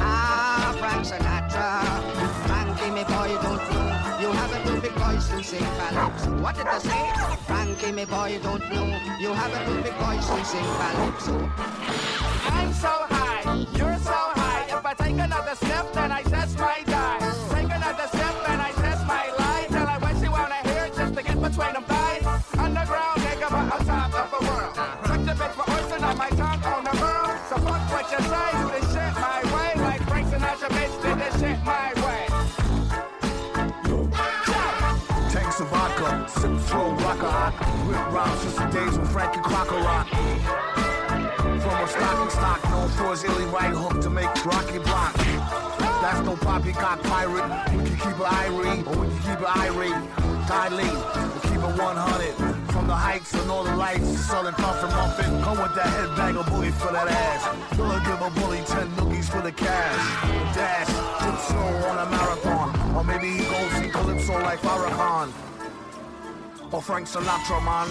[0.00, 1.68] Ah, Frank Sinatra.
[2.48, 3.86] Frankie, me boy, don't know.
[4.18, 6.34] You have a too big voice to sing calypso.
[6.42, 7.12] What did they say?
[7.46, 8.86] Frankie, me boy, don't know.
[9.20, 11.38] You have a too big voice to sing calypso.
[12.50, 14.66] I'm so high, you're so high.
[14.66, 16.21] If I take another step, then I
[37.60, 37.88] rocker.
[37.88, 40.08] Rip rhymes since the days when Frankie Crocker rock.
[40.08, 45.14] From a stocking stock known for his illy right hook to make Rocky block.
[46.02, 47.46] That's no poppycock pirate.
[47.72, 50.02] We can keep it irie, or we can keep it irate.
[50.48, 52.72] Tightly, we keep it 100.
[52.72, 55.42] From the heights and all the lights, selling puff and muffin.
[55.42, 57.78] Come with that headbang of booty for that ass.
[57.78, 60.56] Will give a bully 10 nookies for the cash.
[60.56, 60.88] Dash,
[61.22, 62.96] tip slow on a marathon.
[62.96, 65.30] Or maybe he goes see Calypso like Farrakhan.
[66.72, 67.88] Or Frank Sinatra, man.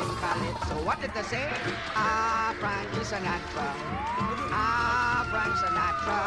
[0.00, 0.74] Calypso.
[0.84, 1.48] What did they say?
[1.94, 3.68] Ah, Frankie Sinatra.
[4.50, 6.20] Ah, Frank Sinatra.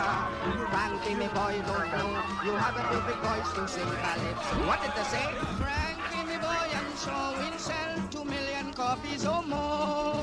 [0.69, 2.11] Frankie, me boy, don't know.
[2.45, 4.55] You have a perfect voice to sing calypso.
[4.67, 5.25] What did they say?
[5.57, 10.21] Frankie, me boy, and so we'll sell two million copies or more.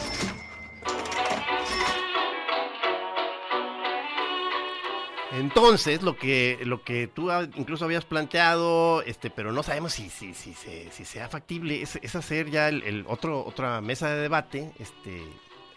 [5.33, 10.35] Entonces, lo que, lo que tú incluso habías planteado, este, pero no sabemos si, si,
[10.35, 14.21] si, se- si sea factible, es, es hacer ya el, el otro, otra mesa de
[14.21, 15.23] debate este,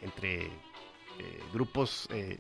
[0.01, 0.49] entre eh,
[1.53, 2.38] grupos eh,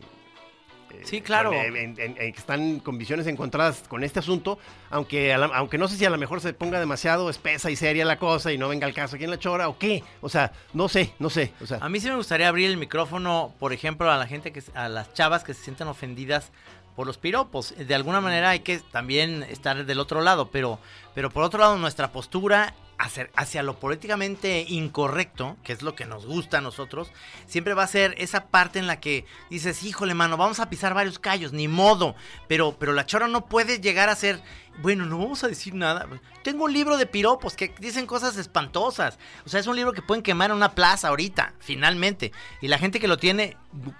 [0.91, 1.51] eh, Sí, claro.
[1.51, 4.59] que están con visiones encontradas con este asunto,
[4.89, 7.77] aunque, a la- aunque no sé si a lo mejor se ponga demasiado espesa y
[7.77, 10.03] seria la cosa y no venga el caso aquí en la chora o qué.
[10.21, 11.53] O sea, no sé, no sé.
[11.61, 14.51] O sea, A mí sí me gustaría abrir el micrófono, por ejemplo, a la gente
[14.51, 16.51] que a las chavas que se sienten ofendidas
[16.95, 17.73] por los piropos.
[17.77, 20.79] De alguna manera hay que también estar del otro lado, pero
[21.15, 26.05] pero por otro lado nuestra postura hacia, hacia lo políticamente incorrecto, que es lo que
[26.05, 27.11] nos gusta a nosotros,
[27.47, 30.93] siempre va a ser esa parte en la que dices, híjole, mano, vamos a pisar
[30.93, 32.15] varios callos, ni modo.
[32.49, 34.41] Pero, pero la chora no puede llegar a ser,
[34.81, 36.07] bueno, no vamos a decir nada.
[36.43, 39.17] Tengo un libro de piropos que dicen cosas espantosas.
[39.45, 42.31] O sea, es un libro que pueden quemar en una plaza ahorita, finalmente.
[42.61, 43.57] Y la gente que lo tiene,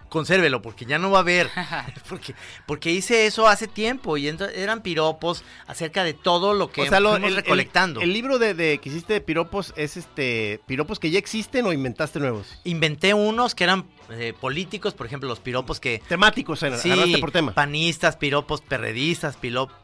[0.10, 1.50] consérvelo, porque ya no va a haber.
[2.10, 6.86] porque, porque hice eso hace tiempo y eran piropos acerca de todo lo que o
[6.88, 8.02] sea, lo- el- recolectando.
[8.02, 11.74] el libro de, de que hiciste de piropos es este piropos que ya existen o
[11.74, 12.60] inventaste nuevos.
[12.64, 16.02] Inventé unos que eran eh, políticos, por ejemplo, los piropos que...
[16.08, 17.54] Temáticos, en- agarraste por tema.
[17.54, 19.38] panistas, piropos perredistas,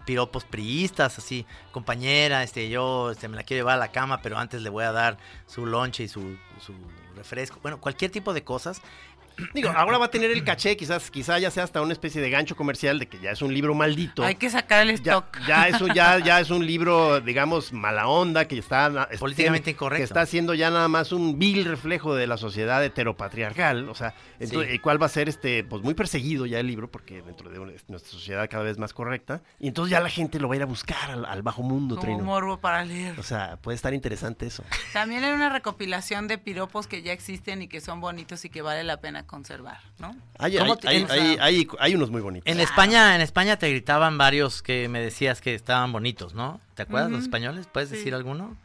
[0.05, 4.37] piropos priistas, así, compañera, este, yo este, me la quiero llevar a la cama, pero
[4.37, 5.17] antes le voy a dar
[5.47, 6.73] su lonche y su, su
[7.15, 7.59] refresco.
[7.61, 8.81] Bueno, cualquier tipo de cosas.
[9.53, 12.29] Digo, ahora va a tener el caché, quizás, quizá ya sea hasta una especie de
[12.29, 14.23] gancho comercial de que ya es un libro maldito.
[14.23, 15.25] Hay que sacar el stock.
[15.47, 19.97] ya eso ya, ya es un libro, digamos, mala onda, que está Políticamente incorrecto.
[19.99, 23.89] Que está haciendo ya nada más un vil reflejo de la sociedad heteropatriarcal.
[23.89, 24.73] O sea, entonces, Sí.
[24.75, 27.59] el cual va a ser este, pues muy perseguido ya el libro, porque dentro de
[27.59, 29.41] una- nuestra sociedad cada vez más correcta.
[29.59, 31.95] Y entonces ya la gente lo va a ir a buscar al, al bajo mundo,
[31.95, 32.23] Como Trino.
[32.23, 33.19] morbo para leer.
[33.19, 34.63] O sea, puede estar interesante eso.
[34.93, 38.61] También hay una recopilación de piropos que ya existen y que son bonitos y que
[38.61, 40.15] vale la pena conservar, ¿no?
[40.37, 42.45] Hay, ¿Cómo hay- te- hay- en- hay- hay- hay unos muy bonitos.
[42.51, 46.61] En España, en España te gritaban varios que me decías que estaban bonitos, ¿no?
[46.75, 47.67] ¿Te acuerdas los españoles?
[47.71, 47.95] ¿Puedes Sí.
[47.95, 48.55] decir alguno?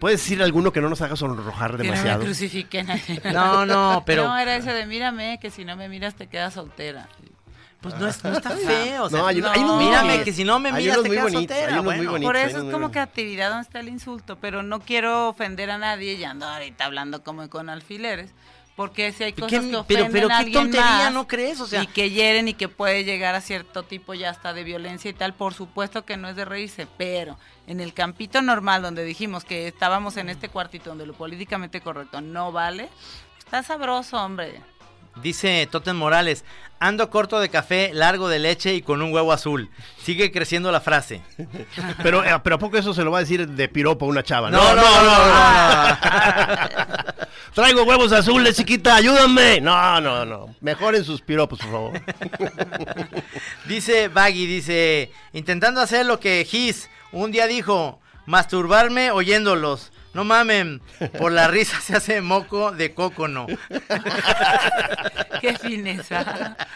[0.00, 2.22] ¿Puedes decir alguno que no nos haga sonrojar Que no me demasiado?
[2.24, 2.86] crucifiquen.
[3.34, 6.54] No, no, pero- No, era ese de mírame, que si no me miras te quedas
[6.54, 7.08] soltera.
[7.80, 9.04] Pues no, es, no está feo.
[9.04, 11.24] O sea, No, hay uno- hay unos mírame que si no me miras te quedas
[11.32, 11.66] bonitos, soltera.
[11.68, 12.10] hay unos muy bueno.
[12.12, 12.28] bonitos.
[12.28, 15.78] Por eso es como que actividad donde está el insulto, pero no quiero ofender a
[15.78, 18.32] nadie y ando ahorita hablando como con alfileres.
[18.78, 21.60] Porque si hay ¿Qué- cosas que pero- ofenden pero a alguien tontería, más ¿no crees?
[21.60, 24.62] O sea- y que hieren y que puede llegar a cierto tipo ya hasta de
[24.62, 28.80] violencia y tal, por supuesto que no es de reírse, pero en el campito normal
[28.82, 32.88] donde dijimos que estábamos en este cuartito donde lo políticamente correcto no vale,
[33.38, 34.60] está sabroso, hombre.
[35.22, 36.44] Dice Totem Morales,
[36.80, 39.70] ando corto de café, largo de leche y con un huevo azul.
[40.02, 41.22] Sigue creciendo la frase.
[42.02, 44.22] Pero, eh, pero ¿a poco eso se lo va a decir de piropo a una
[44.22, 44.50] chava?
[44.50, 45.98] No, no, no, no,
[47.54, 49.60] Traigo huevos azules, chiquita, ayúdame.
[49.60, 50.54] No, no, no.
[50.60, 52.00] Mejoren sus piropos, por favor.
[53.66, 59.92] Dice Baggy, dice, intentando hacer lo que Gis un día dijo, masturbarme oyéndolos.
[60.18, 60.80] No mamen,
[61.16, 63.46] por la risa se hace moco de cócono.
[65.40, 66.56] Qué fineza.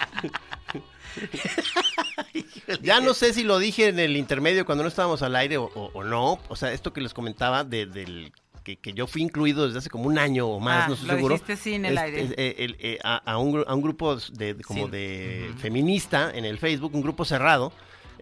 [2.82, 5.64] Ya no sé si lo dije en el intermedio cuando no estábamos al aire o,
[5.64, 6.38] o- o no.
[6.49, 8.32] O sea, esto que les comentaba de- del
[8.64, 11.09] que, que yo fui incluido desde hace como un año o más, Ah, no estoy
[11.09, 11.40] lo seguro.
[11.61, 12.34] sí en el Este, aire.
[12.38, 14.90] eh, el- eh, a, a un, gru- a un grupo de, de- como Sí.
[14.93, 17.72] de feminista en el Facebook, un grupo cerrado.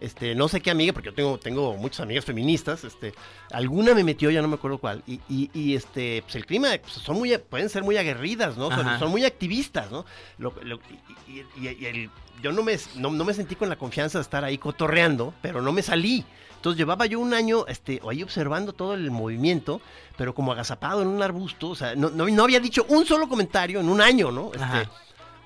[0.01, 3.13] Este, no sé qué amiga, porque yo tengo, tengo muchas amigas feministas, este,
[3.51, 6.69] alguna me metió, ya no me acuerdo cuál, y, y, y, este, pues el clima,
[6.81, 8.69] pues, son muy, pueden ser muy aguerridas, ¿no?
[8.99, 10.05] Son, muy activistas, ¿no?
[10.39, 10.79] Lo- lo-
[11.27, 12.09] y, y- y- y el-
[12.41, 15.61] yo no me, no, no me sentí con la confianza de estar ahí cotorreando, pero
[15.61, 16.25] no me salí.
[16.55, 19.81] Entonces llevaba yo un año este, ahí observando todo el movimiento,
[20.17, 23.29] pero como agazapado en un arbusto, o sea, no, no, no había dicho un solo
[23.29, 24.51] comentario en un año, ¿no?
[24.53, 24.89] Este.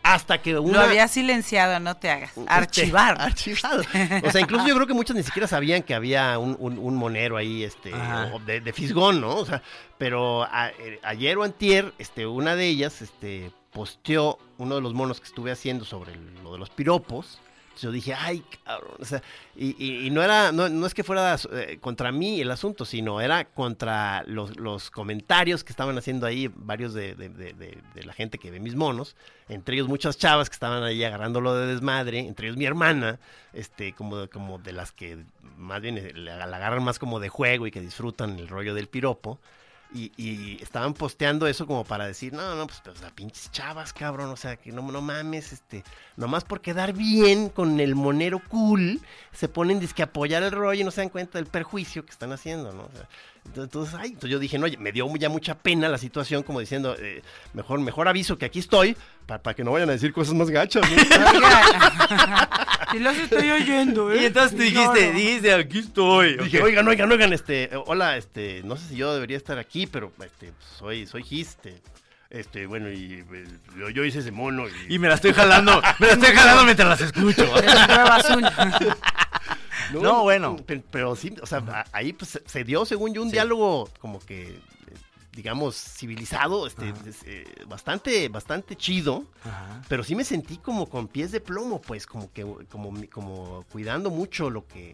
[0.05, 0.79] Hasta que una...
[0.79, 2.31] Lo había silenciado, no te hagas.
[2.47, 3.13] Archivar.
[3.13, 3.81] Este, archivado.
[4.27, 6.95] O sea, incluso yo creo que muchas ni siquiera sabían que había un, un- un
[6.95, 7.91] monero ahí, este,
[8.45, 9.35] de, de fisgón, ¿no?
[9.35, 9.61] O sea,
[9.97, 14.93] pero a- eh, ayer o antier, este, una de ellas, este, posteó uno de los
[14.93, 17.39] monos que estuve haciendo sobre lo de los piropos.
[17.81, 18.97] Yo dije, ay, cabrón,
[19.55, 23.19] y, y- no era, no, no es que fuera eh, contra mí el asunto, sino
[23.21, 28.37] era contra los, los comentarios que estaban haciendo ahí varios de, de- de- la gente
[28.37, 29.15] que ve mis monos,
[29.49, 33.19] entre ellos muchas chavas que estaban ahí agarrándolo de desmadre, entre ellos mi hermana,
[33.53, 35.17] este, como, como de las que
[35.57, 38.87] más bien eh, la agarran más como de juego y que disfrutan el rollo del
[38.87, 39.39] piropo.
[39.97, 44.29] Y, estaban posteando eso como para decir, no, no, pues, pues a pinches chavas, cabrón,
[44.29, 45.83] o sea, que no, no mames, este,
[46.17, 48.99] nomás por quedar bien con el monero cool,
[49.31, 52.33] se ponen disque apoyar el rollo y no se dan cuenta del perjuicio que están
[52.33, 52.83] haciendo, ¿no?
[52.83, 53.07] O sea,
[53.63, 56.95] entonces, ay, entonces yo dije, no, me dio ya mucha pena la situación, como diciendo,
[56.99, 57.21] eh,
[57.53, 60.83] mejor, mejor aviso que aquí estoy, para que no vayan a decir cosas más gachas,
[60.89, 60.95] ¿no?
[62.99, 64.21] Los estoy oyendo, ¿eh?
[64.21, 65.19] Y entonces tú dijiste, No, no.
[65.19, 66.37] dijiste, aquí estoy.
[66.37, 70.11] Dije, oigan, oigan, oigan, este, hola, este, no sé si yo debería estar aquí, pero
[70.23, 71.57] este, soy, soy Gis,
[72.29, 73.45] este, bueno, y eh,
[73.77, 76.63] yo, yo hice ese mono y, Y me la estoy jalando, me la estoy jalando
[76.63, 77.45] mientras las escucho.
[79.93, 80.57] No, bueno.
[80.65, 84.59] Pero, pero sí, o sea, ahí pues, se- dio, según yo, un diálogo como que,
[85.35, 89.81] digamos, civilizado, este, es, eh, bastante, bastante chido, Ajá.
[89.89, 94.09] pero sí me sentí como con pies de plomo, pues, como que, como, como cuidando
[94.09, 94.93] mucho lo que,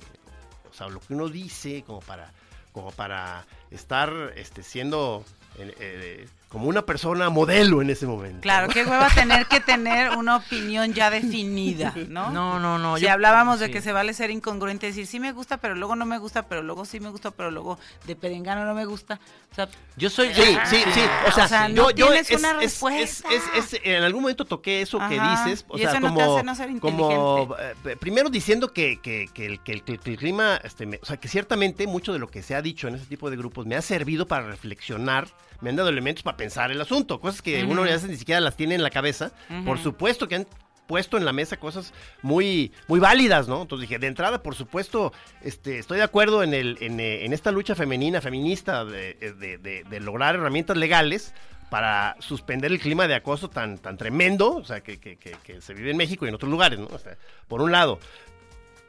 [0.70, 2.34] o sea, lo que uno dice, como para,
[2.72, 5.24] como para estar, este, siendo
[5.60, 8.42] eh, eh, como una persona modelo en ese momento.
[8.42, 8.74] Claro, ¿no?
[8.74, 12.30] qué hueva tener que tener una opinión ya definida, ¿no?
[12.30, 12.98] No, no, no.
[12.98, 15.96] si yo- hablábamos de que se vale ser incongruente, decir sí me gusta, pero luego
[15.96, 19.20] no me gusta, pero luego sí me gusta, pero luego de perengano no me gusta.
[19.52, 20.34] O sea, Yo soy.
[20.34, 21.02] Sí, sí, sí.
[21.28, 23.30] O sea, O sea, yo, no yo tienes es- una es- respuesta.
[23.32, 25.64] es- es- es- en algún momento toqué eso que dices.
[25.70, 29.00] O y sea, eso no te como, hace no ser como eh, primero diciendo que,
[29.02, 31.28] que- que el, que el- que el- que el clima, este, me- o sea, que
[31.30, 33.82] ciertamente mucho de lo que se ha dicho en ese tipo de grupos me ha
[33.82, 35.28] servido para reflexionar,
[35.62, 37.90] me han dado elementos para pensar el asunto, cosas que uno Ujú.
[37.90, 39.32] ya ni siquiera las tiene en la cabeza.
[39.66, 40.48] Por supuesto que han
[40.88, 43.62] puesto en la mesa cosas muy muy válidas, ¿no?
[43.62, 47.32] Entonces dije, de entrada, por supuesto, este, estoy de acuerdo en, el, en, eh, en
[47.32, 51.34] esta lucha femenina, feminista, de, de- de- de lograr herramientas legales
[51.70, 55.62] para suspender el clima de acoso tan, tan tremendo, o sea, que, que- que- que
[55.62, 56.88] se vive en México y en otros lugares, ¿no?
[56.88, 57.16] O sea,
[57.48, 57.98] por un lado.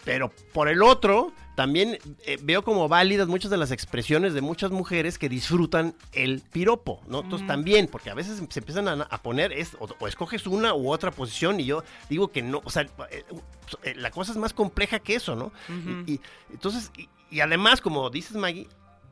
[0.05, 4.71] Pero por el otro, también eh, veo como válidas muchas de las expresiones de muchas
[4.71, 7.21] mujeres que disfrutan el piropo, ¿no?
[7.21, 10.75] Entonces también, porque a veces se empiezan a, a poner, es, o, o escoges una
[10.75, 13.25] u otra posición y yo digo que no, o sea, eh,
[13.83, 15.53] eh, la cosa es más compleja que eso, ¿no?
[16.07, 16.21] y, y-
[16.53, 18.67] entonces, y, y además, como dices Maggie,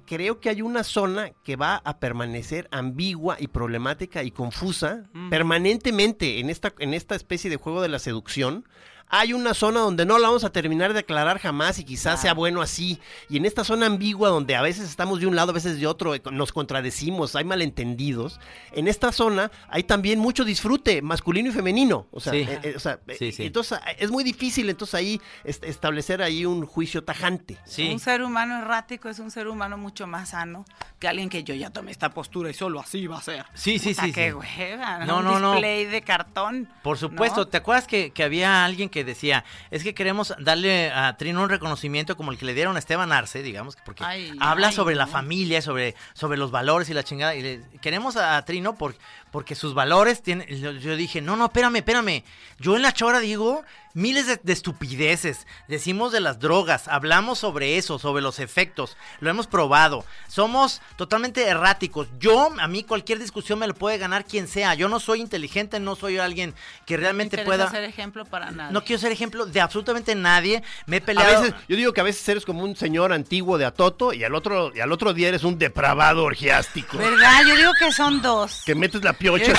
[0.06, 6.40] creo que hay una zona que va a permanecer ambigua y problemática y confusa permanentemente
[6.40, 8.66] en esta, en esta especie de juego de la seducción.
[9.12, 12.32] Hay una zona donde no la vamos a terminar de aclarar jamás y quizás sea
[12.34, 13.00] bueno así.
[13.28, 15.86] Y en esta zona ambigua donde a veces estamos de un lado, a veces de
[15.86, 18.38] otro, eh, nos contradecimos, hay malentendidos.
[18.72, 22.06] En esta zona hay también mucho disfrute masculino y femenino.
[22.12, 22.38] O sea, Sí.
[22.40, 23.44] eh, eh, o sea, Sí, sí.
[23.46, 27.58] entonces es muy difícil entonces ahí est- establecer ahí un juicio tajante.
[27.64, 27.90] Sí.
[27.92, 30.64] Un ser humano errático es un ser humano mucho más sano
[30.98, 33.44] que alguien que yo ya tomé esta postura y solo así va a ser.
[33.54, 34.32] Sí, sí, Puta, sí, qué sí.
[34.34, 35.52] hueva, No, un no, no.
[35.52, 36.68] display de cartón.
[36.82, 37.48] Por supuesto, ¿no?
[37.48, 41.48] ¿te acuerdas que, que había alguien que decía, es que queremos darle a Trino un
[41.48, 44.94] reconocimiento como el que le dieron a Esteban Arce, digamos, porque Ay, habla ay, sobre
[44.94, 48.76] la familia, sobre, sobre los valores y la chingada, y le- queremos a, a Trino
[48.76, 48.96] por-
[49.30, 52.24] porque sus valores tienen, yo dije, no, no, espérame, espérame,
[52.58, 53.62] yo en la chora digo
[53.94, 59.30] miles de, de estupideces, decimos de las drogas, hablamos sobre eso, sobre los efectos, lo
[59.30, 64.48] hemos probado, somos totalmente erráticos, yo, a mí cualquier discusión me lo puede ganar quien
[64.48, 66.54] sea, yo no soy inteligente, no soy alguien
[66.86, 67.70] que realmente No pueda...
[67.70, 68.70] ser ejemplo para nada.
[68.70, 70.62] No quiero ser ejemplo de absolutamente nadie.
[70.86, 71.42] Me he A peleado.
[71.42, 74.34] veces, yo digo que a veces eres como un señor antiguo de Atoto y al
[74.34, 76.98] otro, y al otro día eres un depravado orgiástico.
[76.98, 77.42] ¿Verdad?
[77.46, 78.62] Yo digo que son dos.
[78.64, 79.52] Que metes la piocha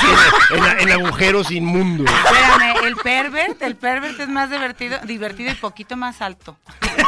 [0.52, 2.10] en, en- en agujeros inmundos.
[2.10, 6.58] Espérame, el pervert, el pervert es más divertido, divertido y poquito más alto.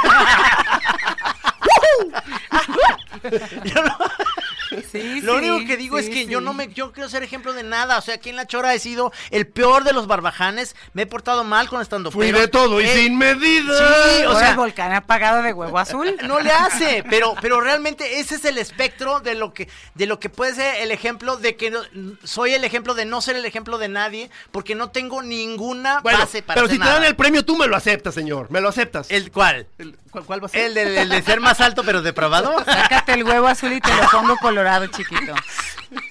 [4.91, 7.24] Sí, Lo sí, único que digo es sí, que yo no me yo quiero ser
[7.24, 7.97] ejemplo de nada.
[7.97, 10.76] O sea, aquí en la chora he sido el peor de los barbajanes.
[10.93, 13.78] Me he portado mal con estando Fui de todo y sin medida.
[13.78, 16.16] Sí, o Ahora sea, el volcán apagado de huevo azul.
[16.28, 20.20] no le hace, pero, pero realmente ese es el espectro de lo que, de lo
[20.20, 21.82] que puede ser el ejemplo de que no-
[22.24, 26.20] soy el ejemplo de no ser el ejemplo de nadie, porque no tengo ninguna Bueno,
[26.20, 26.99] base para pero hacer si te nada.
[26.99, 28.49] dan el premio, tú me lo aceptas, señor.
[28.51, 29.09] Me lo aceptas.
[29.11, 29.68] ¿El cuál?
[29.78, 30.61] El- ¿cuál, cuál va a ser?
[30.66, 32.53] ¿El de, el de ser más alto pero depravado?
[32.66, 35.34] Sácate el huevo azul y te lo pongo colorado, chiquito.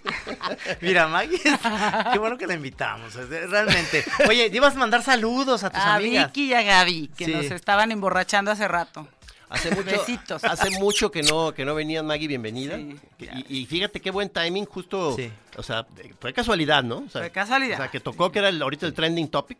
[0.80, 1.40] Mira, Maggie,
[2.12, 4.04] qué bueno que la invitamos, realmente.
[4.28, 6.26] Oye, ibas a mandar saludos a tus A amigas.
[6.26, 7.32] Vicky y a Gaby, que Sí.
[7.32, 9.06] nos estaban emborrachando hace rato.
[9.52, 10.44] Hace mucho, Besitos.
[10.44, 12.76] hace mucho que no, que no venías, Maggie, bienvenida.
[12.76, 12.96] Sí,
[13.48, 15.30] y, y fíjate qué buen timing, justo, Sí.
[15.56, 15.86] o sea,
[16.20, 17.04] fue casualidad, ¿no?
[17.06, 17.74] O sea, Fue casualidad.
[17.74, 19.58] O sea, que tocó que era el- ahorita el trending topic.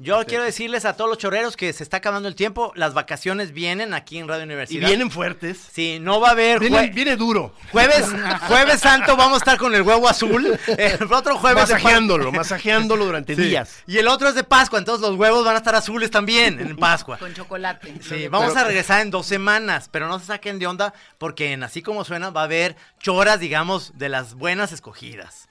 [0.00, 3.52] Yo quiero decirles a todos los chorreros que se está acabando el tiempo, las vacaciones
[3.52, 4.88] vienen aquí en Radio Y Universidad.
[4.88, 5.68] vienen fuertes.
[5.72, 7.52] Sí, no va a haber Viene, viene duro.
[7.70, 8.06] jueves,
[8.48, 13.36] jueves santo vamos a estar con el huevo azul, el otro jueves Masajeándolo, masajeándolo durante
[13.36, 13.42] Sí.
[13.42, 13.82] días.
[13.86, 16.76] Y el otro es de Pascua, entonces los huevos van a estar azules también en
[16.82, 17.18] Pascua.
[17.18, 17.94] Con chocolate.
[18.02, 21.62] Sí, vamos a regresar en dos semanas, pero no se saquen de onda porque en
[21.62, 25.48] así como suena va a haber choras, digamos, de las buenas escogidas.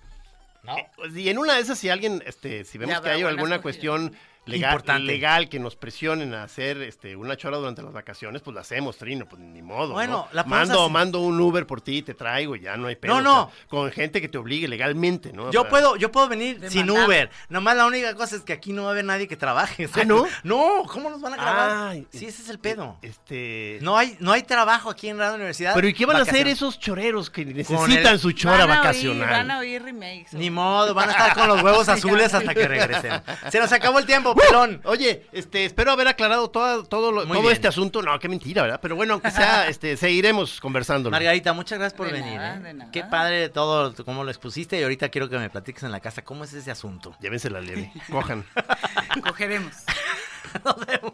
[0.64, 0.78] ¿No?
[0.78, 3.62] Eh, y en una de esas, si alguien, este, si vemos Ya que hay alguna
[3.62, 4.14] cuestión
[4.46, 5.04] legal, Importante.
[5.06, 8.98] legal que nos presionen a hacer este, una chora durante las vacaciones, pues la hacemos,
[8.98, 9.94] Trino, pues ni modo.
[9.94, 10.28] Bueno, ¿no?
[10.34, 10.92] la mando, hacer.
[10.92, 13.14] mando un Uber por ti, te traigo y ya no hay pedo.
[13.16, 13.44] No, no.
[13.44, 15.52] o sea, con gente que te obligue legalmente, ¿no?
[15.52, 17.06] Yo Para- puedo, yo puedo venir sin Demandado.
[17.08, 17.30] Uber.
[17.50, 19.88] Nomás la única cosa es que aquí no va a haber nadie que trabaje.
[19.94, 20.26] ¿Ah, no?
[20.44, 21.88] No, ¿cómo nos van a grabar?
[21.90, 22.98] Ay, sí, ese es el pedo.
[23.02, 23.78] Este.
[23.82, 25.74] No hay, no hay trabajo aquí en Radio Universidad.
[25.76, 28.76] Pero ¿y qué van a hacer esos choreros que necesitan el- su chora van a
[28.78, 29.22] vacacional?
[29.22, 30.34] Oír, van a oír remakes.
[30.34, 33.22] Ni modo, van a estar con los huevos azules hasta que regresen.
[33.52, 34.82] Se nos acabó el tiempo, pelón.
[34.86, 37.52] Oye, este, espero haber aclarado todo, todo, lo- todo bien.
[37.54, 38.02] este asunto.
[38.02, 38.80] No, qué mentira, ¿verdad?
[38.82, 41.10] Pero bueno, aunque sea, este, seguiremos conversando.
[41.12, 42.36] Margarita, muchas gracias por De venir.
[42.38, 42.60] nada, ¿eh?
[42.62, 42.92] de nada.
[42.92, 44.80] Qué padre todo, cómo lo expusiste.
[44.80, 47.16] Y ahorita quiero que me platiques en la casa cómo es ese asunto.
[47.20, 48.46] Llévensela leve, cojan.
[49.24, 49.74] Cogeremos.
[50.66, 51.14] Nos vemos.